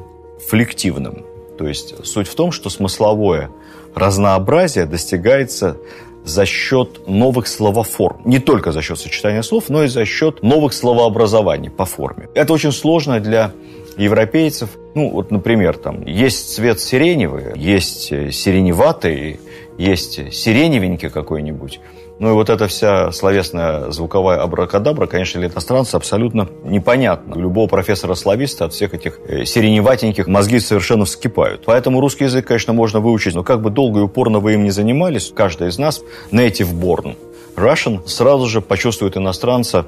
флективным. 0.48 1.26
То 1.58 1.68
есть 1.68 2.06
суть 2.06 2.28
в 2.28 2.36
том, 2.36 2.52
что 2.52 2.70
смысловое 2.70 3.50
разнообразие 3.96 4.86
достигается 4.86 5.78
за 6.24 6.46
счет 6.46 7.08
новых 7.08 7.48
словоформ. 7.48 8.22
Не 8.26 8.40
только 8.40 8.72
за 8.72 8.82
счет 8.82 8.98
сочетания 9.00 9.42
слов, 9.42 9.66
но 9.70 9.84
и 9.84 9.88
за 9.88 10.06
счет 10.06 10.42
новых 10.42 10.74
словообразований 10.74 11.70
по 11.70 11.86
форме. 11.86 12.30
Это 12.34 12.54
очень 12.54 12.72
сложно 12.72 13.20
для 13.20 13.52
европейцев. 13.98 14.70
Ну, 14.96 15.10
вот, 15.10 15.32
например, 15.32 15.78
там 15.78 16.06
есть 16.06 16.54
цвет 16.54 16.80
сиреневый, 16.80 17.54
есть 17.56 18.08
сиреневатый, 18.08 19.40
есть 19.78 20.34
сиреневенький 20.34 21.10
какой-нибудь. 21.10 21.80
Ну 22.20 22.30
и 22.30 22.34
вот 22.34 22.50
эта 22.50 22.68
вся 22.68 23.12
словесная 23.12 23.92
звуковая 23.92 24.40
абракадабра, 24.42 25.08
конечно, 25.08 25.40
для 25.40 25.50
иностранца 25.50 25.98
абсолютно 25.98 26.48
непонятна. 26.64 27.34
Любого 27.34 27.68
профессора-слависта 27.68 28.66
от 28.66 28.74
всех 28.74 28.94
этих 28.94 29.20
э, 29.28 29.46
сиреневатеньких 29.46 30.28
мозги 30.28 30.60
совершенно 30.60 31.06
вскипают. 31.06 31.64
Поэтому 31.66 32.00
русский 32.00 32.26
язык, 32.26 32.48
конечно, 32.48 32.72
можно 32.72 33.00
выучить, 33.00 33.34
но 33.34 33.44
как 33.44 33.62
бы 33.62 33.72
долго 33.72 34.00
и 34.00 34.04
упорно 34.04 34.40
вы 34.40 34.54
им 34.54 34.64
не 34.64 34.72
занимались, 34.72 35.34
каждый 35.36 35.70
из 35.70 35.80
нас 35.80 36.02
native 36.32 36.72
born 36.72 37.16
Russian 37.56 38.08
сразу 38.08 38.48
же 38.48 38.62
почувствует 38.62 39.18
иностранца 39.18 39.86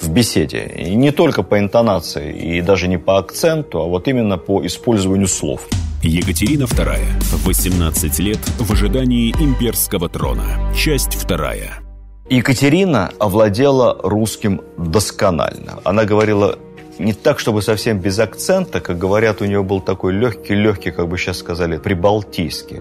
в 0.00 0.10
беседе. 0.10 0.72
И 0.76 0.94
не 0.94 1.10
только 1.10 1.42
по 1.42 1.58
интонации, 1.58 2.32
и 2.32 2.60
даже 2.60 2.88
не 2.88 2.98
по 2.98 3.18
акценту, 3.18 3.80
а 3.80 3.86
вот 3.86 4.08
именно 4.08 4.38
по 4.38 4.64
использованию 4.66 5.28
слов. 5.28 5.68
Екатерина 6.02 6.64
II. 6.64 6.98
18 7.44 8.18
лет 8.18 8.38
в 8.58 8.72
ожидании 8.72 9.32
имперского 9.40 10.08
трона. 10.08 10.72
Часть 10.76 11.14
вторая. 11.14 11.78
Екатерина 12.28 13.10
овладела 13.18 13.98
русским 14.02 14.60
досконально. 14.76 15.80
Она 15.84 16.04
говорила 16.04 16.58
не 16.98 17.12
так, 17.12 17.38
чтобы 17.38 17.62
совсем 17.62 17.98
без 17.98 18.18
акцента, 18.18 18.80
как 18.80 18.98
говорят, 18.98 19.40
у 19.40 19.44
нее 19.44 19.62
был 19.62 19.80
такой 19.80 20.12
легкий-легкий, 20.12 20.90
как 20.90 21.08
бы 21.08 21.18
сейчас 21.18 21.38
сказали, 21.38 21.78
прибалтийский. 21.78 22.80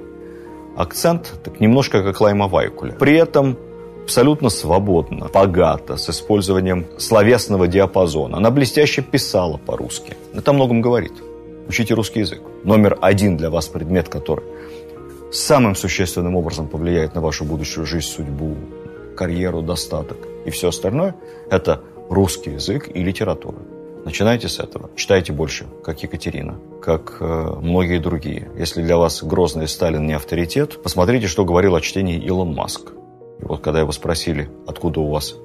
Акцент 0.75 1.33
так 1.43 1.59
немножко 1.59 2.03
как 2.03 2.19
Лайма 2.21 2.47
Вайкуля. 2.47 2.93
При 2.93 3.15
этом 3.17 3.57
абсолютно 4.03 4.49
свободно, 4.49 5.29
богато, 5.33 5.97
с 5.97 6.09
использованием 6.09 6.85
словесного 6.97 7.67
диапазона. 7.67 8.37
Она 8.37 8.51
блестяще 8.51 9.01
писала 9.01 9.57
по-русски. 9.57 10.15
Это 10.33 10.51
о 10.51 10.53
многом 10.53 10.81
говорит. 10.81 11.13
Учите 11.67 11.93
русский 11.93 12.19
язык. 12.19 12.41
Номер 12.63 12.97
один 13.01 13.37
для 13.37 13.49
вас 13.49 13.67
предмет, 13.67 14.09
который 14.09 14.43
самым 15.31 15.75
существенным 15.75 16.35
образом 16.35 16.67
повлияет 16.67 17.15
на 17.15 17.21
вашу 17.21 17.45
будущую 17.45 17.85
жизнь, 17.85 18.07
судьбу, 18.07 18.55
карьеру, 19.15 19.61
достаток 19.61 20.17
и 20.45 20.51
все 20.51 20.69
остальное, 20.69 21.15
это 21.49 21.81
русский 22.09 22.51
язык 22.51 22.89
и 22.93 23.03
литература. 23.03 23.57
Начинайте 24.05 24.49
с 24.49 24.59
этого. 24.59 24.89
Читайте 24.97 25.31
больше, 25.31 25.65
как 25.81 26.03
Екатерина, 26.03 26.59
как 26.81 27.17
э, 27.21 27.53
многие 27.61 27.99
другие. 27.99 28.51
Если 28.57 28.83
для 28.83 28.97
вас 28.97 29.23
Грозный 29.23 29.67
Сталин 29.69 30.05
не 30.05 30.13
авторитет, 30.13 30.83
посмотрите, 30.83 31.27
что 31.27 31.45
говорил 31.45 31.75
о 31.75 31.81
чтении 31.81 32.19
Илон 32.19 32.53
Маск. 32.53 32.91
Вот 33.43 33.61
когда 33.61 33.79
его 33.79 33.91
спросили, 33.91 34.49
откуда 34.67 35.01
у 35.01 35.09
вас 35.09 35.35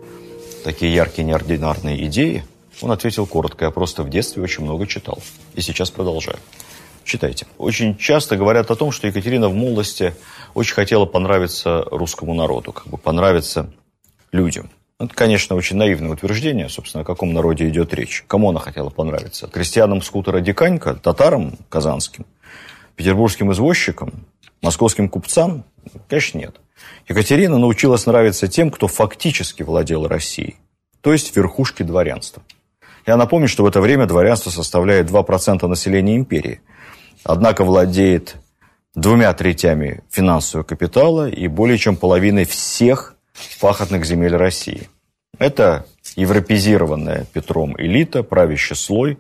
такие 0.65 0.95
яркие, 0.95 1.27
неординарные 1.27 2.05
идеи, 2.07 2.45
он 2.81 2.93
ответил 2.93 3.27
коротко, 3.27 3.65
я 3.65 3.71
просто 3.71 4.03
в 4.03 4.11
детстве 4.11 4.43
очень 4.43 4.65
много 4.65 4.87
читал. 4.87 5.19
И 5.55 5.61
сейчас 5.61 5.91
продолжаю. 5.91 6.39
Читайте. 7.05 7.47
Очень 7.57 7.97
часто 7.97 8.37
говорят 8.37 8.71
о 8.71 8.77
том, 8.77 8.93
что 8.93 9.07
Екатерина 9.07 9.49
в 9.49 9.55
молодости 9.55 10.15
очень 10.55 10.75
хотела 10.75 11.07
понравиться 11.07 11.85
русскому 11.91 12.35
народу, 12.35 12.73
как 12.73 12.87
бы 12.89 12.99
понравиться 12.99 13.73
людям. 14.31 14.71
Это, 15.01 15.15
конечно, 15.15 15.57
очень 15.57 15.77
наивное 15.77 16.11
утверждение, 16.11 16.69
собственно, 16.69 17.03
о 17.03 17.05
каком 17.05 17.33
народе 17.33 17.69
идет 17.69 17.95
речь. 17.95 18.25
Кому 18.27 18.51
она 18.51 18.61
хотела 18.61 18.91
понравиться? 18.91 19.47
Крестьянам 19.47 20.03
скутера 20.03 20.41
Диканька, 20.41 20.95
татарам 20.95 21.57
казанским, 21.69 22.27
петербургским 22.97 23.53
извозчикам, 23.53 24.27
московским 24.61 25.09
купцам? 25.09 25.65
Конечно, 26.09 26.39
нет. 26.39 26.57
Екатерина 27.09 27.59
научилась 27.59 28.07
нравиться 28.07 28.49
тем, 28.49 28.71
кто 28.71 28.89
фактически 28.89 29.63
владел 29.63 30.07
Россией, 30.07 30.57
то 31.01 31.13
есть 31.13 31.35
верхушки 31.37 31.83
дворянства. 31.83 32.43
Я 33.07 33.17
напомню, 33.17 33.49
что 33.49 33.63
в 33.63 33.67
это 33.67 33.81
время 33.81 34.07
дворянство 34.07 34.51
составляет 34.51 35.11
2% 35.11 35.67
населения 35.67 36.17
империи, 36.17 36.61
однако 37.25 37.65
владеет 37.65 38.37
двумя 38.95 39.33
третями 39.33 40.03
финансового 40.11 40.65
капитала 40.65 41.29
и 41.29 41.47
более 41.49 41.79
чем 41.79 41.97
половиной 41.97 42.45
всех 42.45 43.15
пахотных 43.61 44.05
земель 44.05 44.37
России. 44.37 44.89
Это 45.39 45.87
европезированная 46.17 47.27
Петром 47.33 47.77
элита, 47.79 48.23
правящий 48.23 48.77
слой, 48.77 49.19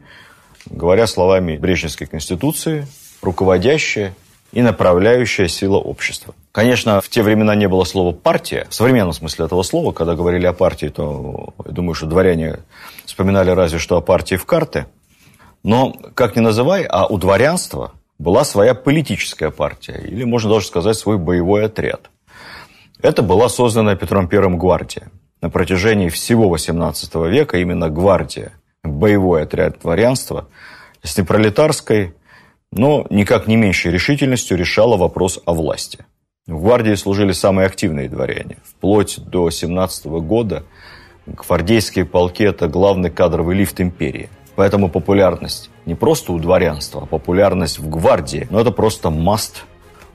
говоря 0.66 1.06
словами 1.06 1.56
Брежневской 1.56 2.06
конституции, 2.06 2.86
руководящая 3.22 4.14
и 4.52 4.62
направляющая 4.62 5.48
сила 5.48 5.76
общества. 5.76 6.34
Конечно, 6.52 7.00
в 7.00 7.08
те 7.08 7.22
времена 7.22 7.54
не 7.54 7.68
было 7.68 7.84
слова 7.84 8.12
«партия». 8.12 8.66
В 8.70 8.74
современном 8.74 9.12
смысле 9.12 9.44
этого 9.44 9.62
слова, 9.62 9.92
когда 9.92 10.14
говорили 10.14 10.46
о 10.46 10.52
партии, 10.52 10.86
то, 10.86 11.54
я 11.64 11.72
думаю, 11.72 11.94
что 11.94 12.06
дворяне 12.06 12.60
вспоминали 13.04 13.50
разве 13.50 13.78
что 13.78 13.96
о 13.98 14.00
партии 14.00 14.36
в 14.36 14.46
карты. 14.46 14.86
Но, 15.62 15.92
как 16.14 16.36
ни 16.36 16.40
называй, 16.40 16.84
а 16.84 17.06
у 17.06 17.18
дворянства 17.18 17.92
была 18.18 18.44
своя 18.44 18.74
политическая 18.74 19.50
партия, 19.50 20.00
или, 20.02 20.24
можно 20.24 20.50
даже 20.50 20.66
сказать, 20.66 20.96
свой 20.96 21.18
боевой 21.18 21.66
отряд. 21.66 22.10
Это 23.00 23.22
была 23.22 23.48
создана 23.48 23.94
Петром 23.94 24.28
I 24.30 24.56
гвардия. 24.56 25.10
На 25.40 25.50
протяжении 25.50 26.08
всего 26.08 26.52
XVIII 26.54 27.28
века 27.28 27.58
именно 27.58 27.88
гвардия, 27.90 28.52
боевой 28.82 29.42
отряд 29.42 29.80
дворянства, 29.80 30.48
с 31.02 31.16
непролетарской, 31.16 32.14
но 32.72 33.06
никак 33.10 33.46
не 33.46 33.56
меньшей 33.56 33.92
решительностью 33.92 34.56
решала 34.56 34.96
вопрос 34.96 35.40
о 35.44 35.54
власти. 35.54 36.04
В 36.48 36.62
гвардии 36.62 36.94
служили 36.94 37.32
самые 37.32 37.66
активные 37.66 38.08
дворяне. 38.08 38.56
Вплоть 38.64 39.18
до 39.22 39.50
17 39.50 40.06
года 40.06 40.64
гвардейские 41.26 42.06
полки– 42.06 42.42
это 42.44 42.68
главный 42.68 43.10
кадровый 43.10 43.54
лифт 43.54 43.82
империи. 43.82 44.30
Поэтому 44.56 44.88
популярность 44.88 45.68
не 45.84 45.94
просто 45.94 46.32
у 46.32 46.38
дворянства, 46.38 47.02
а 47.02 47.06
популярность 47.06 47.78
в 47.78 47.90
гвардии, 47.90 48.46
но 48.48 48.60
это 48.60 48.70
просто 48.70 49.10
маст 49.10 49.64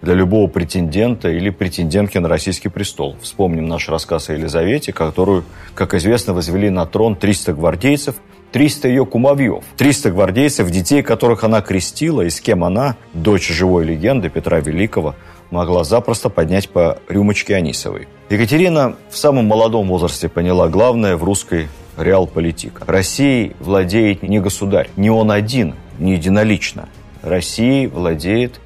для 0.01 0.15
любого 0.15 0.47
претендента 0.47 1.29
или 1.29 1.51
претендентки 1.51 2.17
на 2.17 2.27
российский 2.27 2.67
престол. 2.67 3.15
Вспомним 3.21 3.67
наш 3.67 3.87
рассказ 3.87 4.29
о 4.29 4.33
Елизавете, 4.33 4.91
которую, 4.91 5.45
как 5.75 5.93
известно, 5.93 6.33
возвели 6.33 6.71
на 6.71 6.87
трон 6.87 7.15
300 7.15 7.53
гвардейцев– 7.53 8.15
300 8.53 8.87
ее 8.87 9.05
кумовьев, 9.05 9.63
300 9.77 10.11
гвардейцев, 10.11 10.69
детей, 10.69 11.01
которых 11.01 11.43
она 11.43 11.61
крестила, 11.61 12.21
и 12.21 12.29
с 12.29 12.39
кем 12.39 12.63
она, 12.63 12.95
дочь 13.13 13.49
живой 13.49 13.83
легенды 13.83 14.29
Петра 14.29 14.59
Великого, 14.59 15.15
могла 15.49 15.83
запросто 15.83 16.29
поднять 16.29 16.69
по 16.69 16.99
рюмочке 17.09 17.55
Анисовой. 17.55 18.07
Екатерина 18.29 18.95
в 19.09 19.17
самом 19.17 19.47
молодом 19.47 19.87
возрасте 19.87 20.29
поняла 20.29 20.69
главное 20.69 21.17
в 21.17 21.23
русской 21.23 21.67
реал-политика. 21.97 22.83
Россией 22.85 23.55
владеет 23.59 24.21
не 24.21 24.39
государь, 24.39 24.89
не 24.97 25.09
он 25.09 25.31
один, 25.31 25.73
не 25.97 26.13
единолично. 26.13 26.89
Россией 27.23 27.87
владеет 27.87 28.59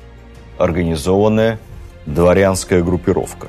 организованная 0.58 1.60
дворянская 2.06 2.84
группировка. 2.84 3.48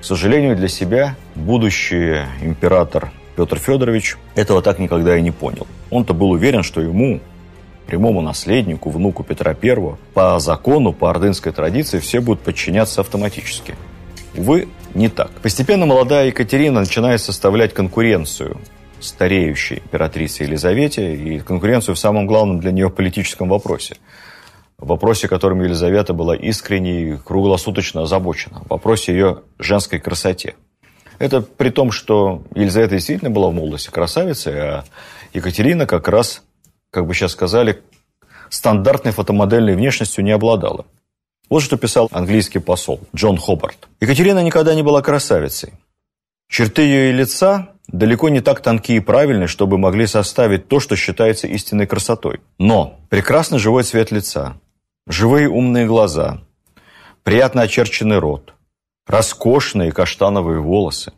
К 0.00 0.04
сожалению 0.04 0.56
для 0.56 0.68
себя, 0.68 1.14
будущий 1.36 2.22
император 2.42 3.12
Петр 3.40 3.58
Федорович 3.58 4.18
этого 4.34 4.60
так 4.60 4.78
никогда 4.78 5.16
и 5.16 5.22
не 5.22 5.30
понял. 5.30 5.66
Он-то 5.88 6.12
был 6.12 6.28
уверен, 6.28 6.62
что 6.62 6.82
ему, 6.82 7.20
прямому 7.86 8.20
наследнику, 8.20 8.90
внуку 8.90 9.24
Петра 9.24 9.56
I, 9.62 9.96
по 10.12 10.38
закону, 10.40 10.92
по 10.92 11.08
ордынской 11.08 11.50
традиции, 11.50 12.00
все 12.00 12.20
будут 12.20 12.42
подчиняться 12.42 13.00
автоматически. 13.00 13.76
Увы, 14.36 14.68
не 14.92 15.08
так. 15.08 15.30
Постепенно 15.40 15.86
молодая 15.86 16.26
Екатерина 16.26 16.80
начинает 16.80 17.22
составлять 17.22 17.72
конкуренцию 17.72 18.58
стареющей 19.00 19.78
императрице 19.78 20.42
Елизавете 20.42 21.16
и 21.16 21.38
конкуренцию 21.38 21.94
в 21.94 21.98
самом 21.98 22.26
главном 22.26 22.60
для 22.60 22.72
нее 22.72 22.90
политическом 22.90 23.48
вопросе. 23.48 23.96
В 24.76 24.86
вопросе, 24.86 25.28
которым 25.28 25.62
Елизавета 25.62 26.12
была 26.12 26.36
искренне 26.36 27.04
и 27.04 27.16
круглосуточно 27.16 28.02
озабочена. 28.02 28.60
В 28.66 28.68
вопросе 28.68 29.12
ее 29.12 29.44
женской 29.58 29.98
красоте. 29.98 30.56
Это 31.20 31.42
при 31.42 31.68
том, 31.68 31.92
что 31.92 32.42
Елизавета 32.54 32.94
действительно 32.94 33.30
была 33.30 33.50
в 33.50 33.54
молодости 33.54 33.90
красавицей, 33.90 34.58
а 34.58 34.84
Екатерина 35.34 35.86
как 35.86 36.08
раз, 36.08 36.42
как 36.90 37.06
бы 37.06 37.14
сейчас 37.14 37.32
сказали, 37.32 37.82
стандартной 38.48 39.12
фотомодельной 39.12 39.76
внешностью 39.76 40.24
не 40.24 40.30
обладала. 40.30 40.86
Вот 41.50 41.62
что 41.62 41.76
писал 41.76 42.08
английский 42.10 42.58
посол 42.58 43.00
Джон 43.14 43.36
Хобарт. 43.36 43.88
Екатерина 44.00 44.42
никогда 44.42 44.74
не 44.74 44.82
была 44.82 45.02
красавицей. 45.02 45.74
Черты 46.48 46.82
ее 46.82 47.12
лица 47.12 47.74
далеко 47.86 48.30
не 48.30 48.40
так 48.40 48.60
тонкие 48.60 48.96
и 48.96 49.00
правильные, 49.00 49.46
чтобы 49.46 49.76
могли 49.76 50.06
составить 50.06 50.68
то, 50.68 50.80
что 50.80 50.96
считается 50.96 51.46
истинной 51.46 51.86
красотой. 51.86 52.40
Но 52.58 52.98
прекрасный 53.10 53.58
живой 53.58 53.82
цвет 53.82 54.10
лица, 54.10 54.56
живые 55.06 55.50
умные 55.50 55.86
глаза, 55.86 56.40
приятно 57.24 57.60
очерченный 57.60 58.18
рот, 58.18 58.54
роскошные 59.10 59.92
каштановые 59.92 60.60
волосы, 60.60 61.12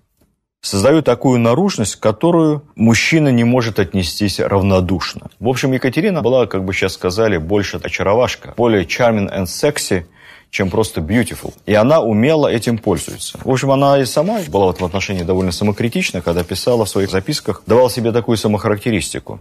создают 0.63 1.05
такую 1.05 1.39
наружность, 1.39 1.97
которую 1.97 2.63
мужчина 2.75 3.29
не 3.29 3.45
может 3.45 3.79
отнестись 3.79 4.41
равнодушно. 4.41 5.31
В 5.39 5.49
общем, 5.49 5.73
Екатерина 5.73 6.23
была, 6.23 6.47
как 6.47 6.65
бы 6.65 6.73
сейчас 6.73 6.95
сказали, 6.95 7.37
больше 7.37 7.79
очаровашка, 7.83 8.55
более 8.57 8.85
charming 8.85 9.31
and 9.31 9.45
sexy, 9.45 10.05
чем 10.51 10.71
просто 10.71 11.01
beautiful. 11.01 11.53
И 11.67 11.75
она 11.75 12.01
умело 12.01 12.49
этим 12.49 12.79
пользуется. 12.79 13.39
В 13.43 13.51
общем, 13.51 13.71
она 13.71 13.99
и 14.01 14.05
сама 14.05 14.41
была 14.49 14.67
в 14.67 14.71
этом 14.71 14.87
отношении 14.87 15.23
довольно 15.23 15.53
самокритична, 15.53 16.23
когда 16.23 16.45
писала 16.45 16.85
в 16.85 16.89
своих 16.89 17.11
записках, 17.11 17.63
давала 17.67 17.91
себе 17.91 18.13
такую 18.13 18.37
самохарактеристику. 18.37 19.41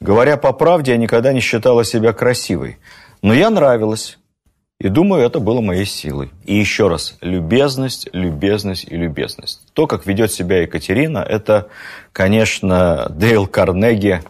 Говоря 0.00 0.36
по 0.36 0.52
правде, 0.52 0.92
я 0.92 0.98
никогда 0.98 1.32
не 1.32 1.40
считала 1.40 1.84
себя 1.84 2.12
красивой. 2.12 2.78
Но 3.22 3.34
я 3.34 3.50
нравилась. 3.50 4.18
И 4.80 4.88
думаю, 4.88 5.24
это 5.24 5.38
было 5.38 5.60
моей 5.60 5.86
силой. 5.86 6.30
И 6.44 6.56
еще 6.56 6.88
раз, 6.88 7.16
любезность, 7.20 8.08
любезность 8.12 8.84
и 8.88 8.96
любезность. 8.96 9.60
То, 9.72 9.86
как 9.86 10.04
ведет 10.06 10.32
себя 10.32 10.62
Екатерина, 10.62 11.18
это, 11.18 11.68
конечно, 12.12 13.06
Дейл 13.10 13.46
Карнеги 13.46 14.22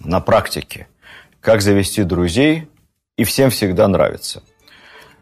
на 0.00 0.20
практике. 0.20 0.88
Как 1.40 1.62
завести 1.62 2.02
друзей 2.02 2.68
и 3.16 3.24
всем 3.24 3.50
всегда 3.50 3.86
нравится. 3.88 4.42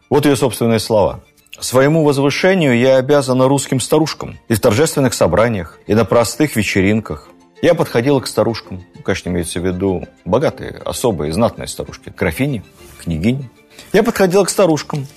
Вот 0.09 0.25
ее 0.25 0.35
собственные 0.35 0.79
слова. 0.79 1.21
Своему 1.59 2.03
возвышению 2.03 2.77
я 2.77 2.97
обязана 2.97 3.47
русским 3.47 3.79
старушкам 3.79 4.39
и 4.47 4.53
в 4.53 4.59
торжественных 4.59 5.13
собраниях, 5.13 5.77
и 5.87 5.93
на 5.93 6.05
простых 6.05 6.55
вечеринках. 6.55 7.29
Я 7.61 7.73
подходила 7.75 8.21
к 8.21 8.27
старушкам, 8.27 8.85
ну, 8.95 9.01
конечно, 9.01 9.29
имеется 9.29 9.59
в 9.59 9.65
виду 9.65 10.07
богатые, 10.23 10.81
особые, 10.85 11.33
знатные 11.33 11.67
старушки, 11.67 12.13
графини, 12.15 12.63
княгини. 13.03 13.49
Я 13.93 14.03
подходила 14.03 14.43
к 14.43 14.49
старушкам, 14.49 15.07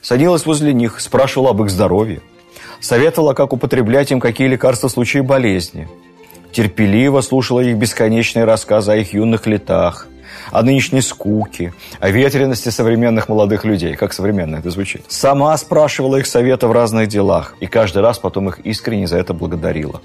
садилась 0.00 0.46
возле 0.46 0.72
них, 0.72 1.00
спрашивала 1.00 1.50
об 1.50 1.62
их 1.62 1.70
здоровье, 1.70 2.20
советовала, 2.80 3.34
как 3.34 3.52
употреблять 3.52 4.10
им 4.10 4.20
какие 4.20 4.48
лекарства 4.48 4.88
в 4.88 4.92
случае 4.92 5.22
болезни, 5.22 5.88
терпеливо 6.52 7.20
слушала 7.20 7.60
их 7.60 7.76
бесконечные 7.76 8.44
рассказы 8.44 8.92
о 8.92 8.96
их 8.96 9.12
юных 9.12 9.46
летах, 9.46 10.06
о 10.50 10.62
нынешней 10.62 11.00
скуке, 11.00 11.74
о 11.98 12.10
ветренности 12.10 12.68
современных 12.68 13.28
молодых 13.28 13.64
людей. 13.64 13.96
Как 13.96 14.12
современно 14.12 14.56
это 14.56 14.70
звучит. 14.70 15.04
Сама 15.08 15.56
спрашивала 15.56 16.16
их 16.16 16.26
совета 16.26 16.68
в 16.68 16.72
разных 16.72 17.08
делах, 17.08 17.54
и 17.60 17.66
каждый 17.66 18.02
раз 18.02 18.18
потом 18.18 18.48
их 18.48 18.60
искренне 18.60 19.06
за 19.06 19.18
это 19.18 19.34
благодарила. 19.34 20.00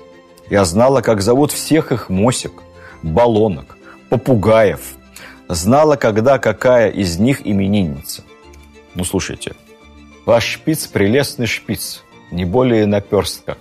Я 0.49 0.65
знала, 0.65 1.01
как 1.01 1.21
зовут 1.21 1.51
всех 1.51 1.91
их 1.91 2.09
мосик, 2.09 2.53
баллонок, 3.01 3.77
попугаев. 4.09 4.94
Знала, 5.47 5.95
когда 5.95 6.39
какая 6.39 6.89
из 6.89 7.17
них 7.19 7.45
именинница. 7.45 8.23
Ну, 8.95 9.03
слушайте, 9.03 9.53
ваш 10.25 10.45
шпиц– 10.45 10.87
прелестный 10.93 11.45
шпиц, 11.45 12.03
не 12.31 12.45
более 12.45 12.85
наперстка. 12.85 13.57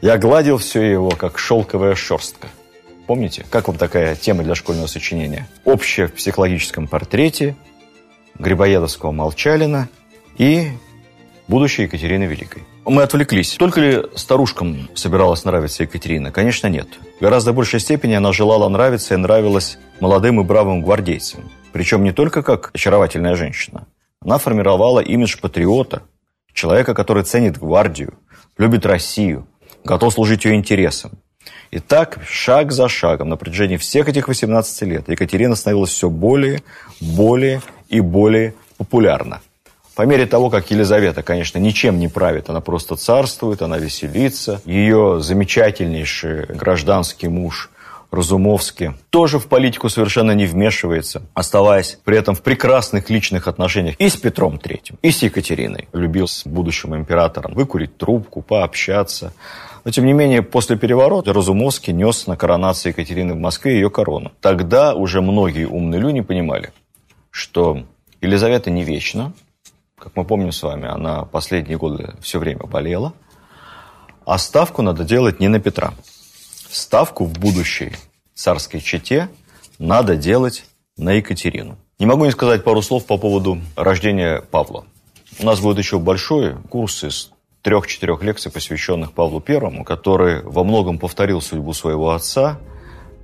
Я 0.00 0.18
гладил 0.18 0.58
все 0.58 0.82
его, 0.82 1.10
как 1.10 1.38
шелковая 1.38 1.94
шерстка– 1.94 2.48
Помните? 3.06 3.44
Как 3.50 3.68
вам 3.68 3.76
такая 3.76 4.14
тема 4.14 4.42
для 4.44 4.54
школьного 4.54 4.86
сочинения? 4.86 5.48
Общее 5.64 6.06
в 6.06 6.14
психологическом 6.14 6.86
портрете 6.86 7.56
Грибоедовского 8.38 9.12
Молчалина 9.12 9.88
и 10.38 10.70
будущей 11.48 11.82
Екатерины 11.82 12.24
Великой. 12.24 12.62
Мы 12.84 13.02
отвлеклись. 13.02 13.56
Только 13.58 13.80
ли 13.80 14.02
старушкам 14.16 14.88
собиралась 14.94 15.44
нравиться 15.44 15.84
Екатерина? 15.84 16.32
Конечно, 16.32 16.66
нет. 16.66 16.88
В 17.18 17.22
гораздо 17.22 17.52
большей 17.52 17.78
степени 17.78 18.14
она 18.14 18.32
желала 18.32 18.68
нравиться 18.68 19.14
и 19.14 19.16
нравилась 19.16 19.78
молодым 20.00 20.40
и 20.40 20.44
бравым 20.44 20.82
гвардейцам. 20.82 21.50
Причем 21.72 22.02
не 22.02 22.12
только 22.12 22.42
как 22.42 22.70
очаровательная 22.74 23.36
женщина. 23.36 23.86
Она 24.20 24.38
формировала 24.38 25.00
имидж 25.00 25.38
патриота, 25.40 26.02
человека, 26.52 26.94
который 26.94 27.22
ценит 27.22 27.58
гвардию, 27.58 28.14
любит 28.58 28.84
Россию, 28.84 29.46
готов 29.84 30.12
служить 30.12 30.44
ее 30.44 30.54
интересам. 30.54 31.12
И 31.70 31.78
так, 31.78 32.18
шаг 32.26 32.72
за 32.72 32.88
шагом, 32.88 33.28
на 33.28 33.36
протяжении 33.36 33.76
всех 33.76 34.08
этих 34.08 34.28
18 34.28 34.82
лет, 34.82 35.08
Екатерина 35.08 35.54
становилась 35.54 35.90
все 35.90 36.10
более, 36.10 36.62
более 37.00 37.62
и 37.88 38.00
более 38.00 38.54
популярна. 38.76 39.40
По 39.94 40.02
мере 40.02 40.26
того, 40.26 40.48
как 40.48 40.70
Елизавета, 40.70 41.22
конечно, 41.22 41.58
ничем 41.58 41.98
не 41.98 42.08
правит, 42.08 42.48
она 42.48 42.60
просто 42.60 42.96
царствует, 42.96 43.60
она 43.62 43.78
веселится. 43.78 44.60
Ее 44.64 45.20
замечательнейший 45.20 46.46
гражданский 46.46 47.28
муж 47.28 47.70
Разумовский 48.12 48.90
тоже 49.08 49.38
в 49.38 49.46
политику 49.46 49.88
совершенно 49.88 50.32
не 50.32 50.44
вмешивается, 50.44 51.22
оставаясь 51.32 51.98
при 52.04 52.18
этом 52.18 52.34
в 52.34 52.42
прекрасных 52.42 53.08
личных 53.08 53.48
отношениях 53.48 53.96
и 53.98 54.10
с 54.10 54.16
Петром 54.16 54.58
Третьим, 54.58 54.98
и 55.00 55.10
с 55.10 55.22
Екатериной. 55.22 55.88
Любил 55.94 56.28
с 56.28 56.44
будущим 56.44 56.94
императором 56.94 57.54
выкурить 57.54 57.96
трубку, 57.96 58.42
пообщаться. 58.42 59.32
Но, 59.84 59.90
тем 59.90 60.04
не 60.04 60.12
менее, 60.12 60.42
после 60.42 60.76
переворота 60.76 61.32
Разумовский 61.32 61.94
нес 61.94 62.26
на 62.26 62.36
коронации 62.36 62.90
Екатерины 62.90 63.32
в 63.32 63.38
Москве 63.38 63.74
ее 63.74 63.88
корону. 63.88 64.30
Тогда 64.42 64.94
уже 64.94 65.22
многие 65.22 65.66
умные 65.66 65.98
люди 65.98 66.20
понимали, 66.20 66.72
что 67.30 67.84
Елизавета 68.20 68.70
не 68.70 68.84
вечна. 68.84 69.32
Как 70.02 70.16
мы 70.16 70.24
помним 70.24 70.50
с 70.50 70.60
вами, 70.64 70.88
она 70.88 71.24
последние 71.24 71.78
годы 71.78 72.14
все 72.20 72.40
время 72.40 72.66
болела. 72.66 73.12
А 74.26 74.36
ставку 74.36 74.82
надо 74.82 75.04
делать 75.04 75.38
не 75.38 75.46
на 75.46 75.60
Петра. 75.60 75.94
Ставку 76.68 77.24
в 77.24 77.38
будущей 77.38 77.92
царской 78.34 78.80
чете 78.80 79.28
надо 79.78 80.16
делать 80.16 80.64
на 80.96 81.12
Екатерину. 81.12 81.76
Не 82.00 82.06
могу 82.06 82.24
не 82.24 82.32
сказать 82.32 82.64
пару 82.64 82.82
слов 82.82 83.06
по 83.06 83.16
поводу 83.16 83.60
рождения 83.76 84.40
Павла. 84.40 84.86
У 85.38 85.46
нас 85.46 85.60
будет 85.60 85.78
еще 85.78 86.00
большой 86.00 86.56
курс 86.68 87.04
из 87.04 87.30
трех-четырех 87.62 88.24
лекций, 88.24 88.50
посвященных 88.50 89.12
Павлу 89.12 89.40
Первому, 89.40 89.84
который 89.84 90.42
во 90.42 90.64
многом 90.64 90.98
повторил 90.98 91.40
судьбу 91.40 91.74
своего 91.74 92.10
отца 92.10 92.58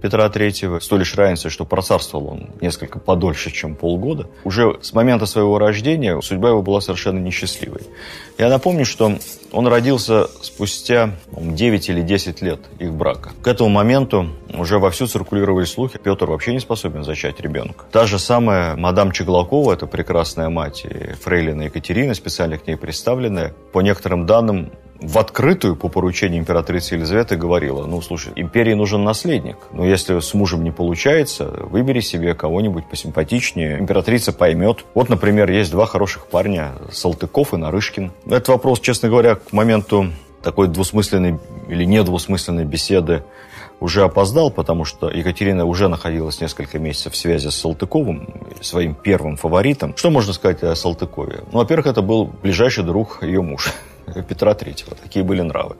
Петра 0.00 0.28
Третьего, 0.28 0.78
с 0.78 0.86
той 0.86 1.00
лишь 1.00 1.14
разницей, 1.14 1.50
что 1.50 1.64
процарствовал 1.64 2.28
он 2.28 2.50
несколько 2.60 2.98
подольше, 2.98 3.50
чем 3.50 3.74
полгода. 3.74 4.28
Уже 4.44 4.78
с 4.80 4.92
момента 4.92 5.26
своего 5.26 5.58
рождения 5.58 6.20
судьба 6.20 6.50
его 6.50 6.62
была 6.62 6.80
совершенно 6.80 7.18
несчастливой. 7.18 7.82
Я 8.38 8.48
напомню, 8.48 8.84
что 8.84 9.18
он 9.50 9.66
родился 9.66 10.28
спустя 10.42 11.16
9 11.32 11.88
или 11.88 12.02
10 12.02 12.42
лет 12.42 12.60
их 12.78 12.92
брака. 12.92 13.32
К 13.42 13.48
этому 13.48 13.70
моменту 13.70 14.28
уже 14.54 14.78
вовсю 14.78 15.06
циркулировали 15.06 15.64
слухи, 15.64 15.98
Петр 15.98 16.26
вообще 16.26 16.52
не 16.52 16.60
способен 16.60 17.04
зачать 17.04 17.40
ребенка. 17.40 17.84
Та 17.90 18.06
же 18.06 18.18
самая 18.18 18.76
мадам 18.76 19.12
Чеглакова, 19.12 19.72
это 19.72 19.86
прекрасная 19.86 20.48
мать 20.48 20.84
и 20.84 21.12
фрейлина 21.14 21.62
Екатерина, 21.62 22.14
специально 22.14 22.58
к 22.58 22.66
ней 22.66 22.76
представленная, 22.76 23.54
по 23.72 23.80
некоторым 23.80 24.26
данным, 24.26 24.70
в 25.00 25.18
открытую 25.18 25.76
по 25.76 25.88
поручению 25.88 26.40
императрицы 26.40 26.96
Елизаветы 26.96 27.36
говорила, 27.36 27.86
ну, 27.86 28.02
слушай, 28.02 28.32
империи 28.34 28.74
нужен 28.74 29.04
наследник, 29.04 29.56
но 29.72 29.84
если 29.84 30.18
с 30.18 30.34
мужем 30.34 30.64
не 30.64 30.72
получается, 30.72 31.44
выбери 31.44 32.00
себе 32.00 32.34
кого-нибудь 32.34 32.88
посимпатичнее, 32.88 33.78
императрица 33.78 34.32
поймет. 34.32 34.84
Вот, 34.94 35.08
например, 35.08 35.50
есть 35.50 35.70
два 35.70 35.86
хороших 35.86 36.26
парня, 36.26 36.72
Салтыков 36.90 37.54
и 37.54 37.56
Нарышкин. 37.56 38.10
Этот 38.26 38.48
вопрос, 38.48 38.80
честно 38.80 39.08
говоря, 39.08 39.36
к 39.36 39.52
моменту 39.52 40.10
такой 40.42 40.68
двусмысленной 40.68 41.38
или 41.68 41.84
недвусмысленной 41.84 42.64
беседы 42.64 43.22
уже 43.80 44.02
опоздал, 44.02 44.50
потому 44.50 44.84
что 44.84 45.08
Екатерина 45.10 45.64
уже 45.64 45.88
находилась 45.88 46.40
несколько 46.40 46.78
месяцев 46.78 47.12
в 47.12 47.16
связи 47.16 47.48
с 47.48 47.54
Салтыковым, 47.54 48.34
своим 48.60 48.94
первым 48.94 49.36
фаворитом. 49.36 49.96
Что 49.96 50.10
можно 50.10 50.32
сказать 50.32 50.62
о 50.62 50.74
Салтыкове? 50.74 51.44
Ну, 51.52 51.58
во-первых, 51.58 51.86
это 51.86 52.02
был 52.02 52.26
ближайший 52.26 52.84
друг 52.84 53.22
ее 53.22 53.42
мужа. 53.42 53.70
Петра 54.28 54.54
Третьего. 54.54 54.96
Такие 54.96 55.24
были 55.24 55.42
нравы. 55.42 55.76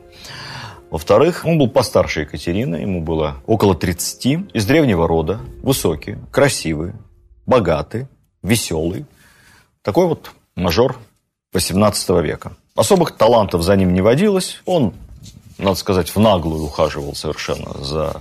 Во-вторых, 0.91 1.45
он 1.45 1.59
был 1.59 1.69
постарше 1.69 2.21
Екатерины, 2.21 2.77
ему 2.77 3.03
было 3.03 3.37
около 3.47 3.75
30, 3.75 4.55
из 4.55 4.65
древнего 4.65 5.07
рода, 5.07 5.41
высокий, 5.63 6.17
красивый, 6.31 6.95
богатый, 7.45 8.09
веселый. 8.43 9.05
Такой 9.83 10.07
вот 10.07 10.31
мажор 10.55 10.97
18 11.53 12.09
века. 12.23 12.53
Особых 12.75 13.17
талантов 13.17 13.63
за 13.63 13.77
ним 13.77 13.93
не 13.93 14.01
водилось. 14.01 14.63
Он, 14.65 14.95
надо 15.59 15.77
сказать, 15.77 16.15
в 16.15 16.19
наглую 16.19 16.65
ухаживал 16.65 17.15
совершенно 17.15 17.85
за 17.85 18.17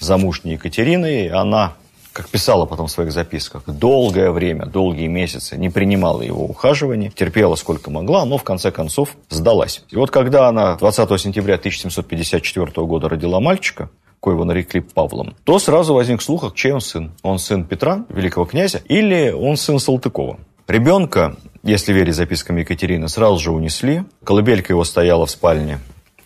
замужней 0.00 0.52
Екатериной. 0.52 1.28
Она 1.28 1.74
как 2.12 2.28
писала 2.28 2.66
потом 2.66 2.88
в 2.88 2.90
своих 2.90 3.12
записках, 3.12 3.62
долгое 3.66 4.32
время, 4.32 4.66
долгие 4.66 5.06
месяцы 5.06 5.56
не 5.56 5.70
принимала 5.70 6.22
его 6.22 6.44
ухаживания, 6.44 7.10
терпела 7.10 7.54
сколько 7.54 7.90
могла, 7.90 8.24
но 8.24 8.36
в 8.36 8.42
конце 8.42 8.70
концов 8.72 9.16
сдалась. 9.28 9.84
И 9.90 9.96
вот 9.96 10.10
когда 10.10 10.48
она 10.48 10.74
20 10.76 11.20
сентября 11.20 11.54
1754 11.54 12.86
года 12.86 13.08
родила 13.08 13.40
мальчика, 13.40 13.90
коего 14.18 14.44
нарекли 14.44 14.80
Павлом, 14.80 15.34
то 15.44 15.58
сразу 15.58 15.94
возник 15.94 16.20
слух, 16.20 16.52
чей 16.54 16.72
он 16.72 16.80
сын. 16.80 17.12
Он 17.22 17.38
сын 17.38 17.64
Петра, 17.64 18.04
великого 18.10 18.44
князя, 18.44 18.82
или 18.86 19.30
он 19.30 19.56
сын 19.56 19.78
Салтыкова. 19.78 20.38
Ребенка, 20.68 21.36
если 21.62 21.92
верить 21.92 22.14
запискам 22.14 22.56
Екатерины, 22.56 23.08
сразу 23.08 23.38
же 23.38 23.50
унесли. 23.50 24.04
Колыбелька 24.22 24.72
его 24.72 24.84
стояла 24.84 25.26
в 25.26 25.30
спальне 25.30 25.80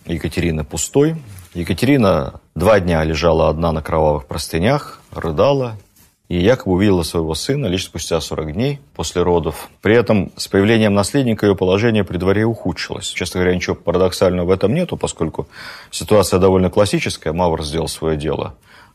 Екатерины 0.07 0.65
пустой. 0.65 1.17
Екатерина 1.55 2.41
два 2.55 2.81
дня 2.81 3.03
лежала 3.05 3.49
одна 3.49 3.73
на 3.73 3.81
кровавых 3.81 4.27
простынях, 4.27 5.01
рыдала, 5.13 5.77
и 6.29 6.39
якобы 6.39 6.73
увидела 6.73 7.03
своего 7.03 7.35
сына 7.35 7.67
лишь 7.67 7.85
спустя 7.85 8.21
40 8.21 8.53
дней 8.55 8.81
после 8.95 9.23
родов. 9.23 9.69
При 9.83 9.95
этом 9.95 10.33
с 10.37 10.49
появлением 10.49 10.95
наследника 10.95 11.47
ее 11.47 11.55
положение 11.55 12.03
при 12.03 12.17
дворе 12.17 12.45
ухудшилось. 12.45 13.09
Честно 13.09 13.41
говоря, 13.41 13.55
ничего 13.55 13.77
парадоксального 13.77 14.47
в 14.47 14.51
этом 14.51 14.75
нету, 14.75 14.97
поскольку 14.97 15.47
ситуация 15.91 16.41
довольно 16.41 16.71
классическая. 16.71 17.33
Мавр 17.33 17.63
сделал 17.63 17.89
свое 17.89 18.17
дело. 18.17 18.55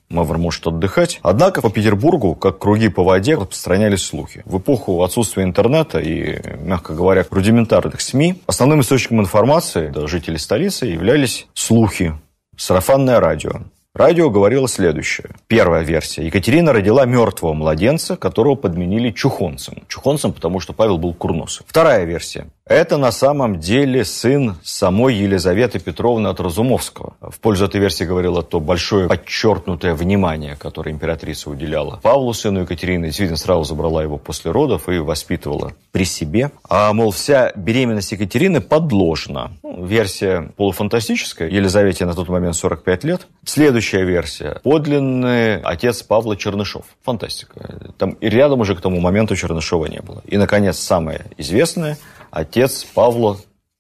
Мавр 0.09 0.37
может 0.37 0.65
отдыхать. 0.65 1.19
Однако 1.21 1.61
по 1.61 1.69
Петербургу, 1.69 2.35
как 2.35 2.59
круги 2.59 2.89
по 2.89 3.03
воде, 3.03 3.35
распространялись 3.35 4.01
слухи. 4.01 4.41
В 4.45 4.57
эпоху 4.57 5.03
отсутствия 5.03 5.43
интернета 5.43 5.99
и, 5.99 6.39
мягко 6.57 6.93
говоря, 6.93 7.25
рудиментарных 7.29 8.01
СМИ, 8.01 8.41
основным 8.47 8.81
источником 8.81 9.21
информации 9.21 9.89
для 9.89 10.07
жителей 10.07 10.39
столицы 10.39 10.87
являлись 10.87 11.47
слухи, 11.53 12.13
сарафанное 12.57 13.19
радио. 13.19 13.61
Радио 13.95 14.29
говорило 14.29 14.67
следующее. 14.67 15.29
Первая 15.47 15.83
версия. 15.83 16.25
Екатерина 16.25 16.71
родила 16.73 17.05
мертвого 17.05 17.53
младенца, 17.53 18.15
которого 18.15 18.55
подменили 18.55 19.09
чухонцем. 19.11 19.83
Чухонцем, 19.87 20.31
потому 20.31 20.59
что 20.59 20.73
Павел 20.73 20.97
был 20.97 21.13
курносый. 21.13 21.65
Вторая 21.67 22.05
версия. 22.05 22.47
Это 22.69 22.97
на 22.97 23.12
самом 23.12 23.60
деле 23.60 24.05
сын 24.05 24.55
самой 24.63 25.15
Елизаветы 25.15 25.79
Петровны 25.79 26.27
от 26.27 26.39
Разумовского. 26.39 27.15
В 27.19 27.39
пользу 27.39 27.65
этой 27.65 27.82
версии 27.82 28.03
говорило 28.03 28.43
то 28.43 28.60
большое 28.60 29.10
подчеркнутое 29.10 29.95
внимание, 29.95 30.55
которое 30.55 30.91
императрица 30.91 31.49
уделяла 31.49 31.99
Павлу, 32.03 32.32
сыну 32.32 32.62
Екатерины. 32.62 33.08
Действительно, 33.08 33.38
сразу 33.38 33.63
забрала 33.63 34.03
его 34.03 34.17
после 34.17 34.51
родов 34.51 34.88
и 34.88 34.99
воспитывала 34.99 35.73
при 35.91 36.05
себе. 36.05 36.51
А, 36.69 36.93
мол, 36.93 37.10
вся 37.10 37.51
беременность 37.55 38.12
Екатерины 38.12 38.62
подложна. 38.62 39.49
Ну, 39.63 39.84
версия 39.84 40.51
полуфантастическая. 40.55 41.49
Елизавете 41.49 42.05
на 42.05 42.13
тот 42.13 42.29
момент 42.29 42.55
45 42.55 43.03
лет. 43.03 43.25
Следующая 43.45 44.03
версия. 44.03 44.60
Подлинный 44.62 45.60
отец 45.62 46.03
Павла 46.03 46.38
Чернышов. 46.38 46.86
Фантастика. 47.03 47.93
Там 47.97 48.12
и 48.12 48.29
рядом 48.29 48.60
уже 48.60 48.75
к 48.75 48.82
тому 48.82 48.99
моменту 48.99 49.36
Чернышова 49.36 49.88
не 49.88 50.01
было. 50.01 50.21
И, 50.27 50.38
наконец, 50.38 50.77
самое 50.77 51.25
известное– 51.36 51.97
отец 52.31 52.85
Павла 52.93 53.37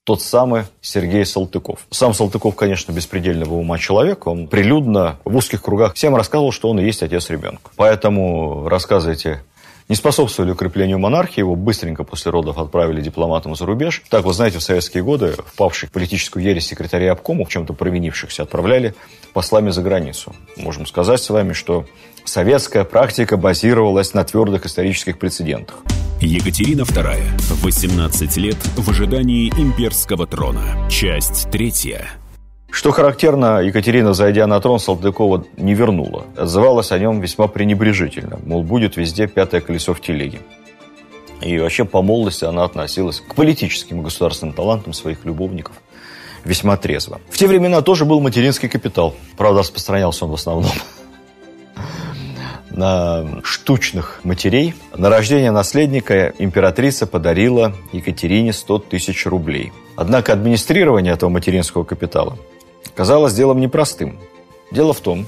тот 0.09 0.23
самый 0.23 0.63
Сергей 0.81 1.23
Салтыков. 1.23 1.85
Сам 1.91 2.15
Салтыков, 2.15 2.55
конечно, 2.55 2.91
беспредельного 2.91 3.53
ума 3.53 3.77
человек. 3.77 4.25
Он 4.25 4.47
прилюдно 4.47 5.19
в 5.23 5.35
узких 5.35 5.61
кругах 5.61 5.93
всем 5.93 6.15
рассказывал, 6.15 6.51
что 6.51 6.69
он 6.69 6.79
и 6.79 6.83
есть 6.83 7.03
отец 7.03 7.29
ребенка. 7.29 7.69
Поэтому 7.75 8.67
рассказы 8.67 9.13
эти 9.13 9.39
не 9.89 9.95
способствовали 9.95 10.51
укреплению 10.51 10.99
монархии. 10.99 11.39
Его 11.39 11.55
быстренько 11.55 12.03
после 12.03 12.31
родов 12.31 12.59
отправили 12.59 13.01
дипломатом 13.01 13.55
за 13.55 13.65
рубеж. 13.65 14.03
Так, 14.09 14.23
вы 14.23 14.33
знаете, 14.33 14.59
в 14.59 14.63
советские 14.63 15.03
годы 15.03 15.33
впавших 15.47 15.89
в 15.89 15.91
политическую 15.91 16.45
ересь 16.45 16.67
секретарей 16.67 17.11
обкомов, 17.11 17.49
в 17.49 17.51
чем-то 17.51 17.73
провинившихся, 17.73 18.43
отправляли 18.43 18.93
послами 19.33 19.71
за 19.71 19.81
границу. 19.81 20.33
Можем 20.55 20.85
сказать 20.85 21.21
с 21.21 21.29
вами, 21.29 21.53
что 21.53 21.85
советская 22.23 22.83
практика 22.83 23.35
базировалась 23.35 24.13
на 24.13 24.23
твердых 24.23 24.65
исторических 24.65 25.17
прецедентах. 25.17 25.77
Екатерина 26.21 26.81
II. 26.81 27.21
18 27.63 28.37
лет 28.37 28.57
в 28.77 28.89
ожидании 28.89 29.49
имперского 29.57 30.27
трона. 30.27 30.87
Часть 30.89 31.49
третья. 31.49 32.09
Что 32.71 32.91
характерно, 32.91 33.61
Екатерина, 33.61 34.13
зайдя 34.13 34.45
на 34.47 34.59
трон, 34.59 34.79
Салтыкова 34.79 35.45
не 35.57 35.73
вернула. 35.73 36.25
Отзывалась 36.37 36.91
о 36.91 36.99
нем 36.99 37.19
весьма 37.19 37.47
пренебрежительно. 37.47 38.39
Мол, 38.45 38.63
будет 38.63 38.95
везде 38.95 39.27
пятое 39.27 39.61
колесо 39.61 39.93
в 39.93 40.01
телеге. 40.01 40.39
И 41.41 41.57
вообще 41.57 41.85
по 41.85 42.01
молодости 42.01 42.45
она 42.45 42.63
относилась 42.63 43.21
к 43.21 43.33
политическим 43.33 44.01
и 44.01 44.03
государственным 44.03 44.53
талантам 44.53 44.93
своих 44.93 45.25
любовников 45.25 45.73
весьма 46.43 46.77
трезво. 46.77 47.19
В 47.29 47.37
те 47.37 47.47
времена 47.47 47.81
тоже 47.81 48.05
был 48.05 48.19
материнский 48.19 48.69
капитал. 48.69 49.15
Правда, 49.37 49.59
распространялся 49.59 50.25
он 50.25 50.31
в 50.31 50.35
основном 50.35 50.71
на 52.69 53.41
штучных 53.43 54.21
матерей. 54.23 54.73
На 54.95 55.09
рождение 55.09 55.51
наследника 55.51 56.33
императрица 56.37 57.07
подарила 57.07 57.73
Екатерине 57.93 58.53
100 58.53 58.79
тысяч 58.79 59.25
рублей. 59.25 59.71
Однако 59.95 60.33
администрирование 60.33 61.13
этого 61.13 61.29
материнского 61.29 61.83
капитала 61.83 62.37
казалось 62.95 63.33
делом 63.33 63.59
непростым. 63.59 64.19
Дело 64.71 64.93
в 64.93 64.99
том, 64.99 65.25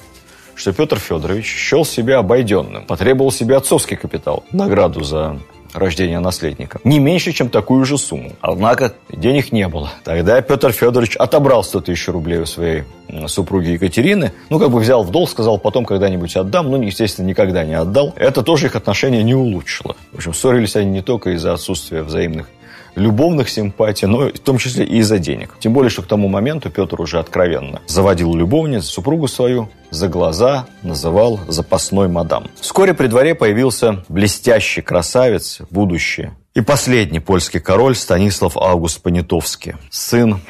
что 0.55 0.73
Петр 0.73 0.99
Федорович 0.99 1.45
счел 1.45 1.85
себя 1.85 2.19
обойденным, 2.19 2.85
потребовал 2.85 3.31
себе 3.31 3.57
отцовский 3.57 3.97
капитал, 3.97 4.43
награду 4.51 5.03
за 5.03 5.39
рождения 5.73 6.19
наследника. 6.19 6.79
Не 6.83 6.99
меньше, 6.99 7.31
чем 7.31 7.49
такую 7.49 7.85
же 7.85 7.97
сумму. 7.97 8.33
Однако 8.41 8.93
денег 9.09 9.51
не 9.51 9.67
было. 9.67 9.91
Тогда 10.03 10.41
Петр 10.41 10.71
Федорович 10.71 11.15
отобрал 11.15 11.63
100 11.63 11.81
тысяч 11.81 12.07
рублей 12.07 12.39
у 12.39 12.45
своей 12.45 12.83
супруги 13.27 13.69
Екатерины. 13.69 14.33
Ну, 14.49 14.59
как 14.59 14.69
бы 14.69 14.79
взял 14.79 15.03
в 15.03 15.11
долг, 15.11 15.29
сказал, 15.29 15.57
потом 15.57 15.85
когда-нибудь 15.85 16.35
отдам. 16.35 16.69
Ну, 16.69 16.81
естественно, 16.81 17.27
никогда 17.27 17.63
не 17.63 17.73
отдал. 17.73 18.13
Это 18.15 18.43
тоже 18.43 18.67
их 18.67 18.75
отношения 18.75 19.23
не 19.23 19.35
улучшило. 19.35 19.95
В 20.11 20.17
общем, 20.17 20.33
ссорились 20.33 20.75
они 20.75 20.91
не 20.91 21.01
только 21.01 21.31
из-за 21.31 21.53
отсутствия 21.53 22.03
взаимных 22.03 22.47
любовных 22.95 23.49
симпатий, 23.49 24.07
но 24.07 24.29
в 24.29 24.39
том 24.39 24.57
числе 24.57 24.85
и 24.85 24.97
из-за 24.97 25.19
денег. 25.19 25.55
Тем 25.59 25.73
более, 25.73 25.89
что 25.89 26.01
к 26.01 26.07
тому 26.07 26.27
моменту 26.27 26.69
Петр 26.69 26.99
уже 27.01 27.19
откровенно 27.19 27.81
заводил 27.87 28.35
любовниц, 28.35 28.85
супругу 28.85 29.27
свою, 29.27 29.69
за 29.89 30.07
глаза 30.07 30.67
называл 30.83 31.39
запасной 31.47 32.07
мадам. 32.07 32.47
Вскоре 32.59 32.93
при 32.93 33.07
дворе 33.07 33.35
появился 33.35 34.03
блестящий 34.07 34.81
красавец, 34.81 35.61
будущий 35.69 36.29
и 36.53 36.61
последний 36.61 37.19
польский 37.19 37.59
король 37.59 37.95
Станислав 37.95 38.57
Август 38.57 39.01
Понятовский, 39.01 39.75
сын 39.89 40.41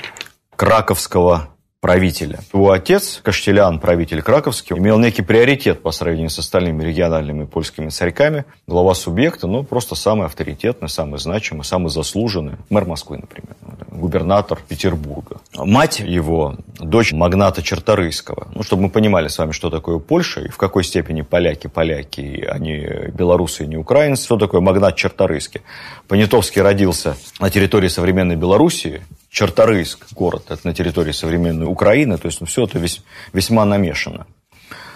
краковского 0.55 1.50
правителя. 1.81 2.39
Его 2.53 2.71
отец, 2.71 3.19
Каштелян, 3.23 3.79
правитель 3.79 4.21
Краковский, 4.21 4.77
имел 4.77 4.99
некий 4.99 5.23
приоритет 5.23 5.81
по 5.81 5.91
сравнению 5.91 6.29
с 6.29 6.37
остальными 6.37 6.83
региональными 6.83 7.45
польскими 7.45 7.89
царьками. 7.89 8.45
Глава 8.67 8.93
субъекта, 8.93 9.47
ну, 9.47 9.63
просто 9.63 9.95
самый 9.95 10.27
авторитетный, 10.27 10.87
самый 10.87 11.19
значимый, 11.19 11.65
самый 11.65 11.89
заслуженный. 11.89 12.53
Мэр 12.69 12.85
Москвы, 12.85 13.17
например. 13.17 13.55
Губернатор 13.89 14.61
Петербурга. 14.67 15.41
Мать 15.55 15.99
его, 15.99 16.55
дочь 16.79 17.13
магната 17.13 17.63
Черторийского. 17.63 18.47
Ну, 18.53 18.61
чтобы 18.61 18.83
мы 18.83 18.89
понимали 18.89 19.27
с 19.27 19.39
вами, 19.39 19.51
что 19.51 19.71
такое 19.71 19.97
Польша 19.97 20.41
и 20.41 20.49
в 20.49 20.57
какой 20.57 20.83
степени 20.83 21.23
поляки 21.23 21.65
поляки, 21.65 22.47
а 22.47 22.59
не 22.59 23.09
белорусы 23.11 23.65
не 23.65 23.77
украинцы. 23.77 24.23
Что 24.25 24.37
такое 24.37 24.61
магнат 24.61 24.95
Черторийский? 24.95 25.61
Понятовский 26.07 26.61
родился 26.61 27.17
на 27.39 27.49
территории 27.49 27.87
современной 27.87 28.35
Белоруссии, 28.35 29.01
Черторийск, 29.31 30.11
город, 30.11 30.47
это 30.49 30.67
на 30.67 30.73
территории 30.73 31.13
современной 31.13 31.65
Украины, 31.65 32.17
то 32.17 32.25
есть 32.25 32.41
ну, 32.41 32.47
все 32.47 32.65
это 32.65 32.77
весь, 32.77 33.01
весьма 33.31 33.63
намешано. 33.63 34.27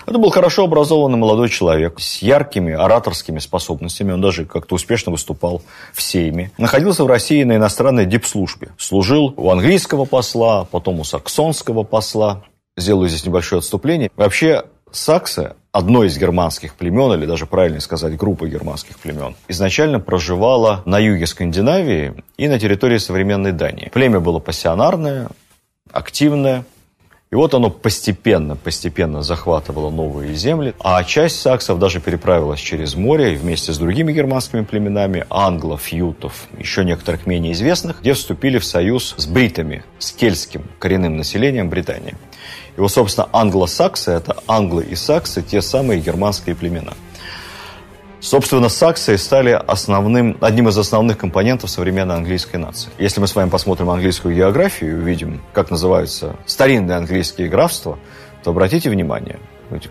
Это 0.06 0.20
был 0.20 0.30
хорошо 0.30 0.66
образованный 0.66 1.18
молодой 1.18 1.48
человек 1.48 2.02
с 2.02 2.22
яркими 2.22 2.74
ораторскими 2.74 3.40
способностями. 3.40 4.12
Он 4.12 4.20
даже 4.20 4.46
как-то 4.46 4.76
успешно 4.76 5.14
выступал 5.14 5.64
в 5.94 6.02
Сейме. 6.02 6.52
Находился 6.58 7.06
в 7.06 7.08
России 7.08 7.44
на 7.44 7.56
иностранной 7.56 8.06
дипслужбе. 8.06 8.72
Служил 8.78 9.34
у 9.38 9.50
английского 9.50 10.04
посла, 10.04 10.66
потом 10.66 11.00
у 11.00 11.06
саксонского 11.06 11.84
посла. 11.84 12.44
Сделаю 12.76 13.08
здесь 13.08 13.26
небольшое 13.26 13.60
отступление. 13.60 14.12
Вообще, 14.18 14.66
саксы 14.92 15.56
одно 15.76 16.06
из 16.06 16.18
германских 16.18 16.74
племен, 16.76 17.12
или 17.14 17.26
даже 17.26 17.46
правильно 17.46 17.82
сказать, 17.82 18.16
группа 18.16 18.48
германских 18.48 18.98
племен, 18.98 19.36
изначально 19.50 20.00
проживала 20.00 20.82
на 20.86 21.00
юге 21.00 21.28
Скандинавии 21.28 22.14
и 22.38 22.48
на 22.48 22.58
территории 22.58 22.98
современной 22.98 23.52
Дании. 23.52 23.92
Племя 23.94 24.22
было 24.22 24.40
пассионарное, 24.40 25.28
активное, 25.92 26.64
и 27.32 27.36
вот 27.36 27.54
оно 27.54 27.70
постепенно, 27.70 28.56
постепенно 28.56 29.24
захватывало 29.24 29.90
новые 29.90 30.36
земли, 30.36 30.76
а 30.80 31.04
часть 31.04 31.40
саксов 31.40 31.80
даже 31.80 32.00
переправилась 32.00 32.60
через 32.60 32.96
море 32.96 33.36
вместе 33.36 33.74
с 33.74 33.78
другими 33.78 34.14
германскими 34.14 34.64
племенами, 34.64 35.26
англов, 35.30 35.88
ютов, 35.88 36.48
еще 36.58 36.86
некоторых 36.86 37.26
менее 37.26 37.54
известных, 37.54 38.02
где 38.02 38.14
вступили 38.14 38.60
в 38.60 38.66
союз 38.66 39.16
с 39.18 39.26
бритами, 39.26 39.84
с 39.98 40.12
кельтским 40.12 40.66
коренным 40.78 41.18
населением 41.18 41.70
Британии. 41.70 42.16
И 42.78 42.80
вот, 42.80 42.92
собственно, 42.92 43.28
англосаксы– 43.32 44.12
это 44.14 44.38
англы 44.48 44.84
и 44.84 44.96
саксы, 44.96 45.42
те 45.42 45.62
самые 45.62 46.02
германские 46.02 46.56
племена. 46.56 46.94
Собственно, 48.26 48.70
саксы 48.70 49.20
стали 49.20 49.52
основным, 49.52 50.36
одним 50.42 50.70
из 50.70 50.78
основных 50.80 51.20
компонентов 51.20 51.70
современной 51.70 52.16
английской 52.16 52.56
нации. 52.56 52.90
Если 52.98 53.22
мы 53.22 53.28
с 53.28 53.36
вами 53.36 53.52
посмотрим 53.52 53.92
английскую 53.92 54.36
географию 54.36 54.94
и 54.94 54.96
увидим, 54.96 55.44
как 55.54 55.70
называются 55.70 56.36
старинные 56.48 56.98
английские 56.98 57.50
графства, 57.50 58.00
то 58.44 58.50
обратите 58.50 58.90
внимание, 58.90 59.40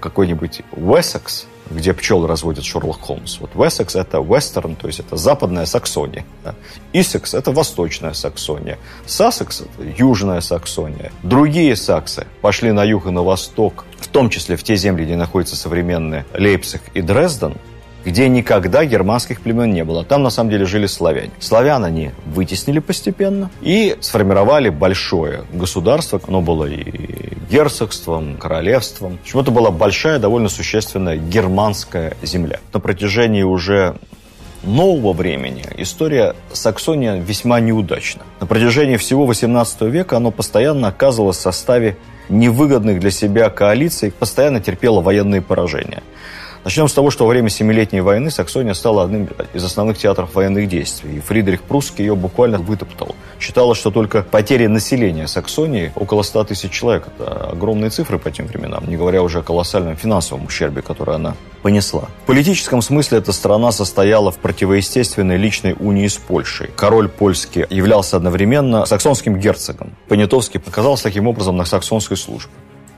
какой-нибудь 0.00 0.62
Уэссекс 0.72 1.46
где 1.70 1.94
пчелы 1.94 2.28
разводит 2.28 2.64
Шерлок 2.64 3.00
Холмс. 3.00 3.38
Вот 3.40 3.50
Вессекс– 3.54 3.94
это 3.96 4.18
вестерн, 4.18 4.76
то 4.76 4.86
есть 4.86 5.00
это 5.00 5.16
западная 5.16 5.64
Саксония. 5.64 6.26
Да. 6.42 6.54
Иссекс– 6.92 7.32
это 7.34 7.52
восточная 7.52 8.12
Саксония. 8.12 8.78
Сассекс– 9.06 9.60
это 9.78 9.88
южная 9.96 10.42
Саксония. 10.42 11.10
Другие 11.22 11.74
саксы 11.74 12.26
пошли 12.42 12.70
на 12.72 12.84
юг 12.84 13.06
и 13.06 13.10
на 13.10 13.22
восток, 13.22 13.86
в 13.98 14.08
том 14.08 14.28
числе 14.28 14.56
в 14.56 14.62
те 14.62 14.76
земли, 14.76 15.04
где 15.04 15.16
находятся 15.16 15.56
современные 15.56 16.26
Лейпциг 16.34 16.82
и 16.92 17.00
Дрезден– 17.00 17.56
где 18.04 18.28
никогда 18.28 18.84
германских 18.84 19.40
племен 19.40 19.72
не 19.72 19.84
было. 19.84 20.04
Там 20.04 20.22
на 20.22 20.30
самом 20.30 20.50
деле 20.50 20.66
жили 20.66 20.86
славяне. 20.86 21.30
Славян 21.40 21.84
они 21.84 22.10
вытеснили 22.26 22.78
постепенно 22.78 23.50
и 23.60 23.96
сформировали 24.00 24.68
большое 24.68 25.44
государство. 25.52 26.20
Оно 26.26 26.40
было 26.40 26.66
и 26.66 27.36
герцогством, 27.50 28.36
королевством. 28.36 29.18
В 29.18 29.20
общем, 29.22 29.38
это 29.40 29.50
была 29.50 29.70
большая, 29.70 30.18
довольно 30.18 30.48
существенная 30.48 31.16
германская 31.16 32.16
земля. 32.22 32.60
На 32.72 32.80
протяжении 32.80 33.42
уже 33.42 33.96
нового 34.62 35.12
времени 35.12 35.64
история 35.76 36.34
Саксония 36.52 37.16
весьма 37.16 37.60
неудачна. 37.60 38.22
На 38.40 38.46
протяжении 38.46 38.96
всего 38.96 39.30
XVIII 39.30 39.90
века 39.90 40.16
оно 40.16 40.30
постоянно 40.30 40.88
оказывалось 40.88 41.36
в 41.36 41.40
составе 41.40 41.96
невыгодных 42.28 43.00
для 43.00 43.10
себя 43.10 43.50
коалиций, 43.50 44.10
постоянно 44.10 44.60
терпело 44.60 45.00
военные 45.00 45.42
поражения. 45.42 46.02
Начнем 46.64 46.88
с 46.88 46.94
того, 46.94 47.10
что 47.10 47.24
во 47.24 47.30
время 47.30 47.50
Семилетней 47.50 48.00
войны 48.00 48.30
Саксония 48.30 48.72
стала 48.72 49.04
одним 49.04 49.28
из 49.52 49.62
основных 49.62 49.98
театров 49.98 50.34
военных 50.34 50.66
действий. 50.66 51.18
И 51.18 51.20
Фридрих 51.20 51.62
Прусский 51.62 52.06
ее 52.06 52.16
буквально 52.16 52.56
вытоптал. 52.56 53.14
Считалось, 53.38 53.76
что 53.76 53.90
только 53.90 54.22
потери 54.22 54.66
населения 54.66 55.26
Саксонии 55.26 55.92
около 55.94 56.22
100 56.22 56.44
тысяч 56.44 56.70
человек. 56.70 57.08
Это 57.08 57.50
огромные 57.50 57.90
цифры 57.90 58.18
по 58.18 58.30
тем 58.30 58.46
временам, 58.46 58.88
не 58.88 58.96
говоря 58.96 59.22
уже 59.22 59.40
о 59.40 59.42
колоссальном 59.42 59.96
финансовом 59.96 60.46
ущербе, 60.46 60.80
который 60.80 61.16
она 61.16 61.36
понесла. 61.62 62.08
В 62.22 62.26
политическом 62.28 62.80
смысле 62.80 63.18
эта 63.18 63.32
страна 63.32 63.70
состояла 63.70 64.30
в 64.30 64.38
противоестественной 64.38 65.36
личной 65.36 65.76
унии 65.78 66.08
с 66.08 66.16
Польшей. 66.16 66.70
Король 66.74 67.10
польский 67.10 67.66
являлся 67.68 68.16
одновременно 68.16 68.86
саксонским 68.86 69.38
герцогом. 69.38 69.94
Понятовский 70.08 70.60
показался 70.60 71.04
таким 71.04 71.26
образом 71.26 71.58
на 71.58 71.66
саксонской 71.66 72.16
службе. 72.16 72.52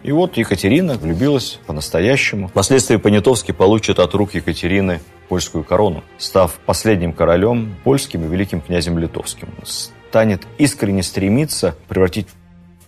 И 0.07 0.12
вот 0.12 0.37
Екатерина 0.37 0.95
влюбилась 0.95 1.59
по-настоящему. 1.66 2.47
Впоследствии 2.47 2.95
Понятовский 2.95 3.53
получит 3.53 3.99
от 3.99 4.14
рук 4.14 4.35
Екатерины 4.35 5.01
польскую 5.29 5.64
корону, 5.64 6.05
став 6.16 6.61
последним 6.64 7.12
королем 7.12 7.75
польским 7.83 8.25
и 8.25 8.29
великим 8.29 8.61
князем 8.61 9.01
литовским. 9.01 9.49
Станет 9.64 10.47
искренне 10.59 11.03
стремиться 11.03 11.75
превратить 11.88 12.29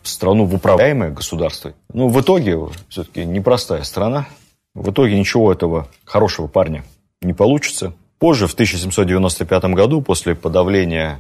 страну 0.05 0.45
в 0.45 0.55
управляемое 0.55 1.11
государство. 1.11 1.73
Ну, 1.93 2.07
в 2.07 2.21
итоге, 2.21 2.57
все-таки 2.89 3.25
непростая 3.25 3.83
страна. 3.83 4.29
В 4.75 4.93
итоге 4.93 5.19
ничего 5.19 5.53
этого 5.53 5.89
хорошего 6.05 6.47
парня 6.47 6.85
не 7.21 7.33
получится. 7.33 7.95
Позже, 8.21 8.47
в 8.47 8.53
1795 8.53 9.65
году, 9.75 10.03
после 10.03 10.37
подавления 10.37 11.19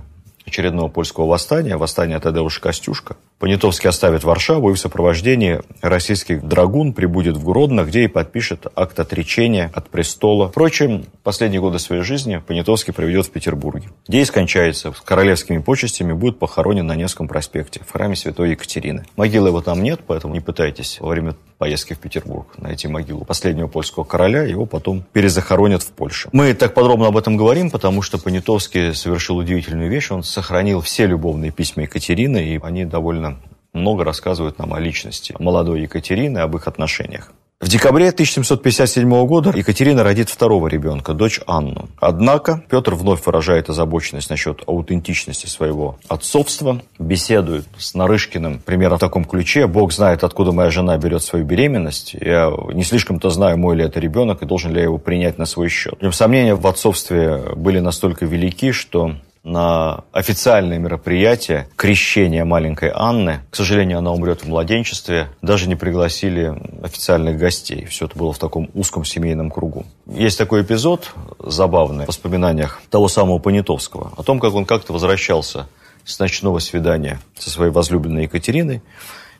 очередного 0.48 0.88
польского 0.88 1.26
восстания, 1.26 1.76
восстания 1.76 2.18
Тадеуша 2.18 2.60
Костюшка, 2.60 3.16
Понятовский 3.38 3.88
оставит 3.88 4.24
Варшаву 4.24 4.70
и 4.70 4.74
в 4.74 4.78
сопровождении 4.78 5.60
российских 5.80 6.46
драгун 6.46 6.92
прибудет 6.92 7.36
в 7.36 7.44
Гродно, 7.44 7.84
где 7.84 8.04
и 8.04 8.08
подпишет 8.08 8.66
акт 8.74 8.98
отречения 8.98 9.70
от 9.72 9.88
престола. 9.88 10.48
Впрочем, 10.48 11.04
последние 11.22 11.60
годы 11.60 11.78
своей 11.78 12.02
жизни 12.02 12.42
Понятовский 12.44 12.92
проведет 12.92 13.26
в 13.26 13.30
Петербурге, 13.30 13.90
где 14.08 14.22
и 14.22 14.24
скончается 14.24 14.92
с 14.92 15.00
королевскими 15.00 15.58
почестями, 15.58 16.12
будет 16.12 16.38
похоронен 16.40 16.86
на 16.86 16.96
Невском 16.96 17.28
проспекте 17.28 17.80
в 17.86 17.92
храме 17.92 18.16
Святой 18.16 18.50
Екатерины. 18.50 19.04
Могилы 19.16 19.48
его 19.48 19.60
там 19.60 19.82
нет, 19.82 20.00
поэтому 20.04 20.34
не 20.34 20.40
пытайтесь 20.40 20.98
во 21.00 21.08
время 21.08 21.36
поездки 21.58 21.94
в 21.94 21.98
Петербург 21.98 22.46
найти 22.56 22.88
могилу 22.88 23.24
последнего 23.24 23.66
польского 23.66 24.04
короля, 24.04 24.42
его 24.42 24.64
потом 24.64 25.04
перезахоронят 25.12 25.82
в 25.82 25.90
Польше. 25.92 26.28
Мы 26.32 26.54
так 26.54 26.72
подробно 26.72 27.08
об 27.08 27.16
этом 27.16 27.36
говорим, 27.36 27.70
потому 27.70 28.00
что 28.02 28.18
Понятовский 28.18 28.94
совершил 28.94 29.36
удивительную 29.36 29.90
вещь. 29.90 30.10
Он 30.10 30.22
сохранил 30.22 30.80
все 30.80 31.06
любовные 31.06 31.50
письма 31.50 31.82
Екатерины, 31.82 32.54
и 32.54 32.60
они 32.62 32.84
довольно 32.84 33.40
много 33.72 34.04
рассказывают 34.04 34.58
нам 34.58 34.72
о 34.72 34.80
личности 34.80 35.34
молодой 35.38 35.82
Екатерины, 35.82 36.38
об 36.38 36.56
их 36.56 36.68
отношениях. 36.68 37.32
В 37.60 37.68
декабре 37.68 38.10
1757 38.10 39.26
года 39.26 39.52
Екатерина 39.52 40.04
родит 40.04 40.28
второго 40.28 40.68
ребенка, 40.68 41.12
дочь 41.12 41.40
Анну. 41.44 41.88
Однако 41.98 42.62
Петр 42.70 42.94
вновь 42.94 43.26
выражает 43.26 43.68
озабоченность 43.68 44.30
насчет 44.30 44.62
аутентичности 44.68 45.46
своего 45.46 45.98
отцовства, 46.06 46.80
беседует 47.00 47.66
с 47.76 47.94
Нарышкиным 47.94 48.60
примерно 48.64 48.96
в 48.96 49.00
таком 49.00 49.24
ключе. 49.24 49.66
«Бог 49.66 49.92
знает, 49.92 50.22
откуда 50.22 50.52
моя 50.52 50.70
жена 50.70 50.96
берет 50.98 51.24
свою 51.24 51.44
беременность. 51.44 52.14
Я 52.14 52.52
не 52.72 52.84
слишком-то 52.84 53.28
знаю, 53.28 53.58
мой 53.58 53.74
ли 53.74 53.84
это 53.84 53.98
ребенок 53.98 54.42
и 54.42 54.46
должен 54.46 54.70
ли 54.70 54.76
я 54.78 54.84
его 54.84 54.98
принять 54.98 55.36
на 55.36 55.44
свой 55.44 55.68
счет». 55.68 55.98
Сомнения 56.12 56.54
в 56.54 56.64
отцовстве 56.64 57.42
были 57.56 57.80
настолько 57.80 58.24
велики, 58.24 58.70
что 58.70 59.16
на 59.48 60.04
официальное 60.12 60.78
мероприятие 60.78 61.68
крещения 61.76 62.44
маленькой 62.44 62.92
Анны. 62.94 63.40
К 63.50 63.56
сожалению, 63.56 63.98
она 63.98 64.12
умрет 64.12 64.42
в 64.42 64.48
младенчестве. 64.48 65.28
Даже 65.42 65.68
не 65.68 65.74
пригласили 65.74 66.54
официальных 66.82 67.38
гостей. 67.38 67.86
Все 67.86 68.04
это 68.04 68.16
было 68.18 68.32
в 68.32 68.38
таком 68.38 68.68
узком 68.74 69.04
семейном 69.04 69.50
кругу. 69.50 69.86
Есть 70.06 70.38
такой 70.38 70.62
эпизод 70.62 71.10
забавный 71.38 72.04
в 72.04 72.08
воспоминаниях 72.08 72.82
того 72.90 73.08
самого 73.08 73.38
Понятовского. 73.38 74.12
О 74.16 74.22
том, 74.22 74.38
как 74.38 74.54
он 74.54 74.66
как-то 74.66 74.92
возвращался 74.92 75.66
с 76.04 76.18
ночного 76.18 76.58
свидания 76.58 77.18
со 77.38 77.50
своей 77.50 77.72
возлюбленной 77.72 78.24
Екатериной. 78.24 78.82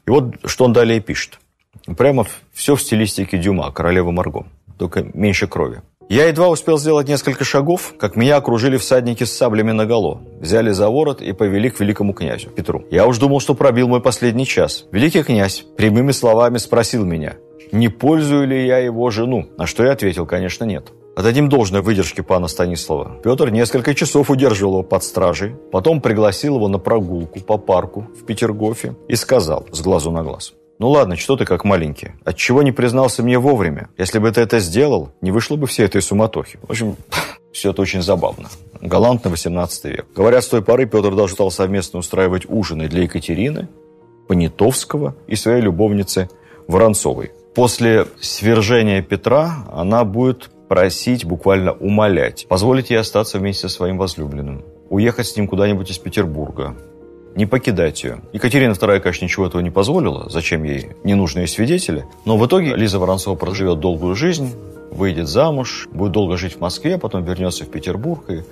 И 0.07 0.11
вот 0.11 0.37
что 0.45 0.65
он 0.65 0.73
далее 0.73 1.01
пишет. 1.01 1.39
Прямо 1.97 2.27
все 2.53 2.77
в 2.77 2.83
стилистике 2.83 3.39
Дюма, 3.39 3.71
королева 3.73 4.11
Марго, 4.11 4.47
только 4.79 5.03
меньше 5.15 5.47
крови. 5.47 5.83
Я 6.09 6.27
едва 6.29 6.49
успел 6.49 6.79
сделать 6.79 7.07
несколько 7.07 7.45
шагов, 7.45 7.95
как 7.99 8.17
меня 8.17 8.37
окружили 8.37 8.79
всадники 8.79 9.25
с 9.25 9.37
саблями 9.37 9.73
наголо, 9.73 10.23
взяли 10.41 10.71
за 10.71 10.89
ворот 10.89 11.21
и 11.21 11.35
повели 11.35 11.69
к 11.69 11.81
великому 11.81 12.15
князю 12.15 12.49
Петру. 12.49 12.83
Я 12.91 13.07
уж 13.07 13.19
думал, 13.19 13.41
что 13.41 13.55
пробил 13.55 13.89
мой 13.89 14.01
последний 14.01 14.47
час. 14.47 14.87
Великий 14.91 15.23
князь 15.23 15.67
прямыми 15.77 16.13
словами 16.13 16.57
спросил 16.57 17.05
меня, 17.05 17.37
не 17.73 17.91
пользую 17.91 18.47
ли 18.47 18.67
я 18.67 18.79
его 18.79 19.11
жену, 19.11 19.49
на 19.59 19.67
что 19.67 19.85
я 19.85 19.93
ответил, 19.93 20.25
конечно, 20.25 20.65
нет. 20.65 20.93
Отдадим 21.15 21.51
должное 21.51 21.83
выдержке 21.83 22.23
пана 22.23 22.49
Станислава. 22.49 23.19
Петр 23.23 23.51
несколько 23.51 23.95
часов 23.95 24.31
удерживал 24.31 24.75
его 24.75 24.83
под 24.85 25.05
стражей, 25.05 25.57
потом 25.71 26.01
пригласил 26.01 26.57
его 26.57 26.69
на 26.69 26.79
прогулку 26.79 27.41
по 27.41 27.59
парку 27.59 28.07
в 28.19 28.25
Петергофе 28.25 28.95
и 29.09 29.17
сказал 29.17 29.67
с 29.73 29.83
глазу 29.83 30.11
на 30.11 30.23
глаз. 30.23 30.55
Ну 30.79 30.91
ладно, 30.91 31.17
что 31.17 31.37
ты 31.37 31.45
как 31.45 31.65
маленький? 31.65 32.13
Отчего 32.25 32.63
не 32.63 32.71
признался 32.71 33.25
мне 33.25 33.39
вовремя? 33.39 33.89
Если 33.99 34.21
бы 34.21 34.31
ты 34.31 34.43
это 34.43 34.61
сделал, 34.61 35.11
не 35.21 35.33
вышло 35.33 35.57
бы 35.57 35.67
всей 35.67 35.87
этой 35.87 36.01
суматохи. 36.01 36.61
В 36.63 36.71
общем, 36.71 36.97
все 37.53 37.71
это 37.71 37.83
очень 37.83 38.01
забавно. 38.01 38.49
Галантно 38.81 39.31
18 39.31 39.85
век. 39.87 40.07
Говорят, 40.15 40.45
с 40.45 40.49
той 40.49 40.63
поры 40.63 40.87
Петр 40.87 41.17
даже 41.17 41.35
стал 41.35 41.51
совместно 41.51 41.99
устраивать 41.99 42.45
ужины 42.49 42.87
для 42.89 43.03
Екатерины, 43.03 43.69
Понятовского 44.29 45.17
и 45.27 45.35
своей 45.35 45.63
любовницы 45.63 46.31
Воронцовой. 46.69 47.33
После 47.57 48.07
свержения 48.21 49.03
Петра 49.03 49.65
она 49.73 50.05
будет 50.05 50.49
просить, 50.69 51.25
буквально 51.25 51.73
умолять, 51.73 52.47
позволить 52.49 52.91
ей 52.91 53.01
остаться 53.01 53.39
вместе 53.39 53.63
со 53.63 53.75
своим 53.75 53.99
возлюбленным, 53.99 54.65
уехать 54.91 55.27
с 55.27 55.37
ним 55.37 55.49
куда-нибудь 55.49 55.91
из 55.91 55.99
Петербурга, 55.99 56.77
не 57.39 57.47
покидать 57.47 58.03
ее. 58.03 58.21
Екатерина 58.33 58.73
II, 58.73 58.99
конечно, 58.99 59.25
ничего 59.25 59.47
этого 59.47 59.63
не 59.63 59.71
позволила, 59.71 60.29
зачем 60.29 60.65
ей 60.65 60.89
ненужные 61.05 61.47
свидетели, 61.47 62.05
но 62.25 62.37
в 62.37 62.45
итоге 62.45 62.75
Лиза 62.75 62.99
Воронцова 62.99 63.37
проживет 63.37 63.79
долгую 63.79 64.17
жизнь, 64.17 64.53
выйдет 64.91 65.29
замуж, 65.29 65.89
будет 65.93 66.11
долго 66.11 66.37
жить 66.37 66.57
в 66.57 66.61
Москве, 66.61 66.99
потом 66.99 67.25
вернется 67.25 67.65
в 67.65 67.71
Петербург, 67.71 68.25
и 68.29 68.43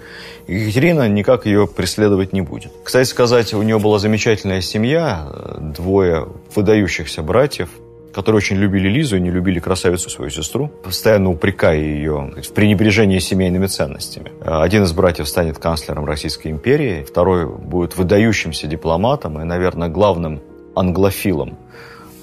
Екатерина 0.47 1.09
никак 1.09 1.47
ее 1.47 1.67
преследовать 1.67 2.33
не 2.33 2.43
будет. 2.43 2.73
Кстати 2.85 3.09
сказать, 3.09 3.53
у 3.55 3.63
нее 3.63 3.81
была 3.81 3.99
замечательная 3.99 4.61
семья, 4.61 5.27
двое 5.59 6.29
выдающихся 6.55 7.23
братьев– 7.23 7.69
которые 8.17 8.39
очень 8.39 8.57
любили 8.57 8.89
Лизу 8.89 9.19
и 9.19 9.21
не 9.21 9.31
любили 9.31 9.61
красавицу 9.61 10.09
свою 10.09 10.31
сестру, 10.31 10.69
постоянно 10.69 11.29
упрекая 11.29 11.79
ее 11.79 12.33
в 12.43 12.53
пренебрежении 12.55 13.19
семейными 13.19 13.67
ценностями. 13.67 14.33
Один 14.41 14.85
из 14.85 14.93
братьев 14.95 15.29
станет 15.29 15.59
канцлером 15.59 16.07
Российской 16.07 16.49
империи, 16.49 17.05
второй 17.07 17.47
будет 17.47 17.99
выдающимся 17.99 18.69
дипломатом 18.69 19.39
и, 19.39 19.45
наверное, 19.45 19.89
главным 19.89 20.41
англофилом 20.75 21.59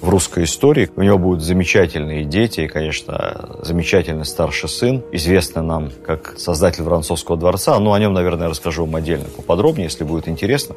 в 0.04 0.08
русской 0.10 0.44
истории. 0.44 0.90
У 0.96 1.02
него 1.02 1.16
будут 1.16 1.42
замечательные 1.42 2.24
дети 2.24 2.60
и, 2.60 2.68
конечно, 2.68 3.58
замечательный 3.62 4.26
старший 4.26 4.68
сын, 4.68 5.02
известный 5.12 5.62
нам 5.62 5.90
как 6.06 6.34
создатель 6.36 6.82
Воронцовского 6.82 7.38
дворца. 7.38 7.78
Но 7.78 7.94
о 7.94 7.98
нем, 7.98 8.12
наверное, 8.12 8.50
расскажу 8.50 8.84
вам 8.84 8.96
отдельно 8.96 9.24
поподробнее, 9.34 9.84
если 9.84 10.04
будет 10.04 10.28
интересно. 10.28 10.76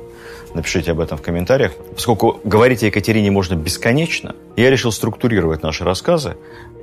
Напишите 0.54 0.92
об 0.92 1.02
этом 1.02 1.18
в 1.18 1.22
комментариях. 1.22 1.74
Поскольку 1.94 2.40
говорить 2.46 2.84
о 2.84 2.86
Екатерине 2.86 3.30
можно 3.30 3.56
бесконечно, 3.56 4.34
я 4.56 4.70
решил 4.70 4.94
структурировать 4.94 5.62
наши 5.62 5.84
рассказы. 5.84 6.38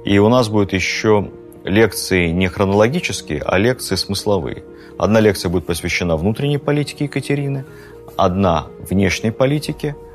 И 0.04 0.18
у 0.18 0.28
нас 0.28 0.50
будет 0.50 0.74
еще 0.74 1.30
лекции 1.64 2.28
не 2.28 2.48
хронологические, 2.48 3.40
а 3.40 3.56
лекции 3.56 3.94
смысловые. 3.94 4.64
Одна 4.98 5.18
лекция 5.20 5.48
будет 5.48 5.64
посвящена 5.64 6.18
внутренней 6.18 6.58
политике 6.58 7.04
Екатерины, 7.04 7.64
одна 8.18 8.66
внешней 8.86 9.30
политике– 9.30 9.96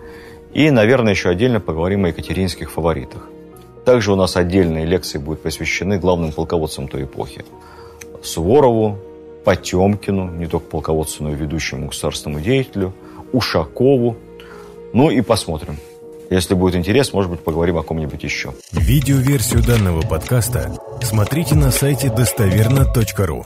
и, 0.54 0.72
наверное, 0.72 1.14
еще 1.14 1.30
отдельно 1.30 1.60
поговорим 1.60 2.06
о 2.06 2.10
екатеринских 2.10 2.72
фаворитах. 2.72 3.28
Также 3.86 4.12
у 4.12 4.16
нас 4.16 4.36
отдельные 4.36 4.86
лекции 4.86 5.18
будут 5.18 5.42
посвящены 5.42 5.98
главным 5.98 6.32
полководцам 6.32 6.88
той 6.88 7.04
эпохи. 7.04 7.44
Суворову, 8.22 8.98
Потемкину, 9.46 10.30
не 10.30 10.48
только 10.48 10.68
полководцу, 10.68 11.24
но 11.24 11.32
и 11.32 11.36
ведущему 11.36 11.88
государственному 11.88 12.44
деятелю, 12.44 12.94
Ушакову. 13.32 14.18
Ну 14.94 15.10
и 15.10 15.22
посмотрим. 15.22 15.78
Если 16.30 16.54
будет 16.54 16.76
интерес, 16.76 17.14
может 17.14 17.32
быть, 17.32 17.40
поговорим 17.40 17.78
о 17.78 17.84
ком-нибудь 17.84 18.24
еще. 18.24 18.54
Видеоверсию 18.72 19.64
данного 19.64 20.02
подкаста 20.02 20.78
смотрите 21.02 21.56
на 21.56 21.72
сайте 21.72 22.10
достоверно.ру. 22.10 23.46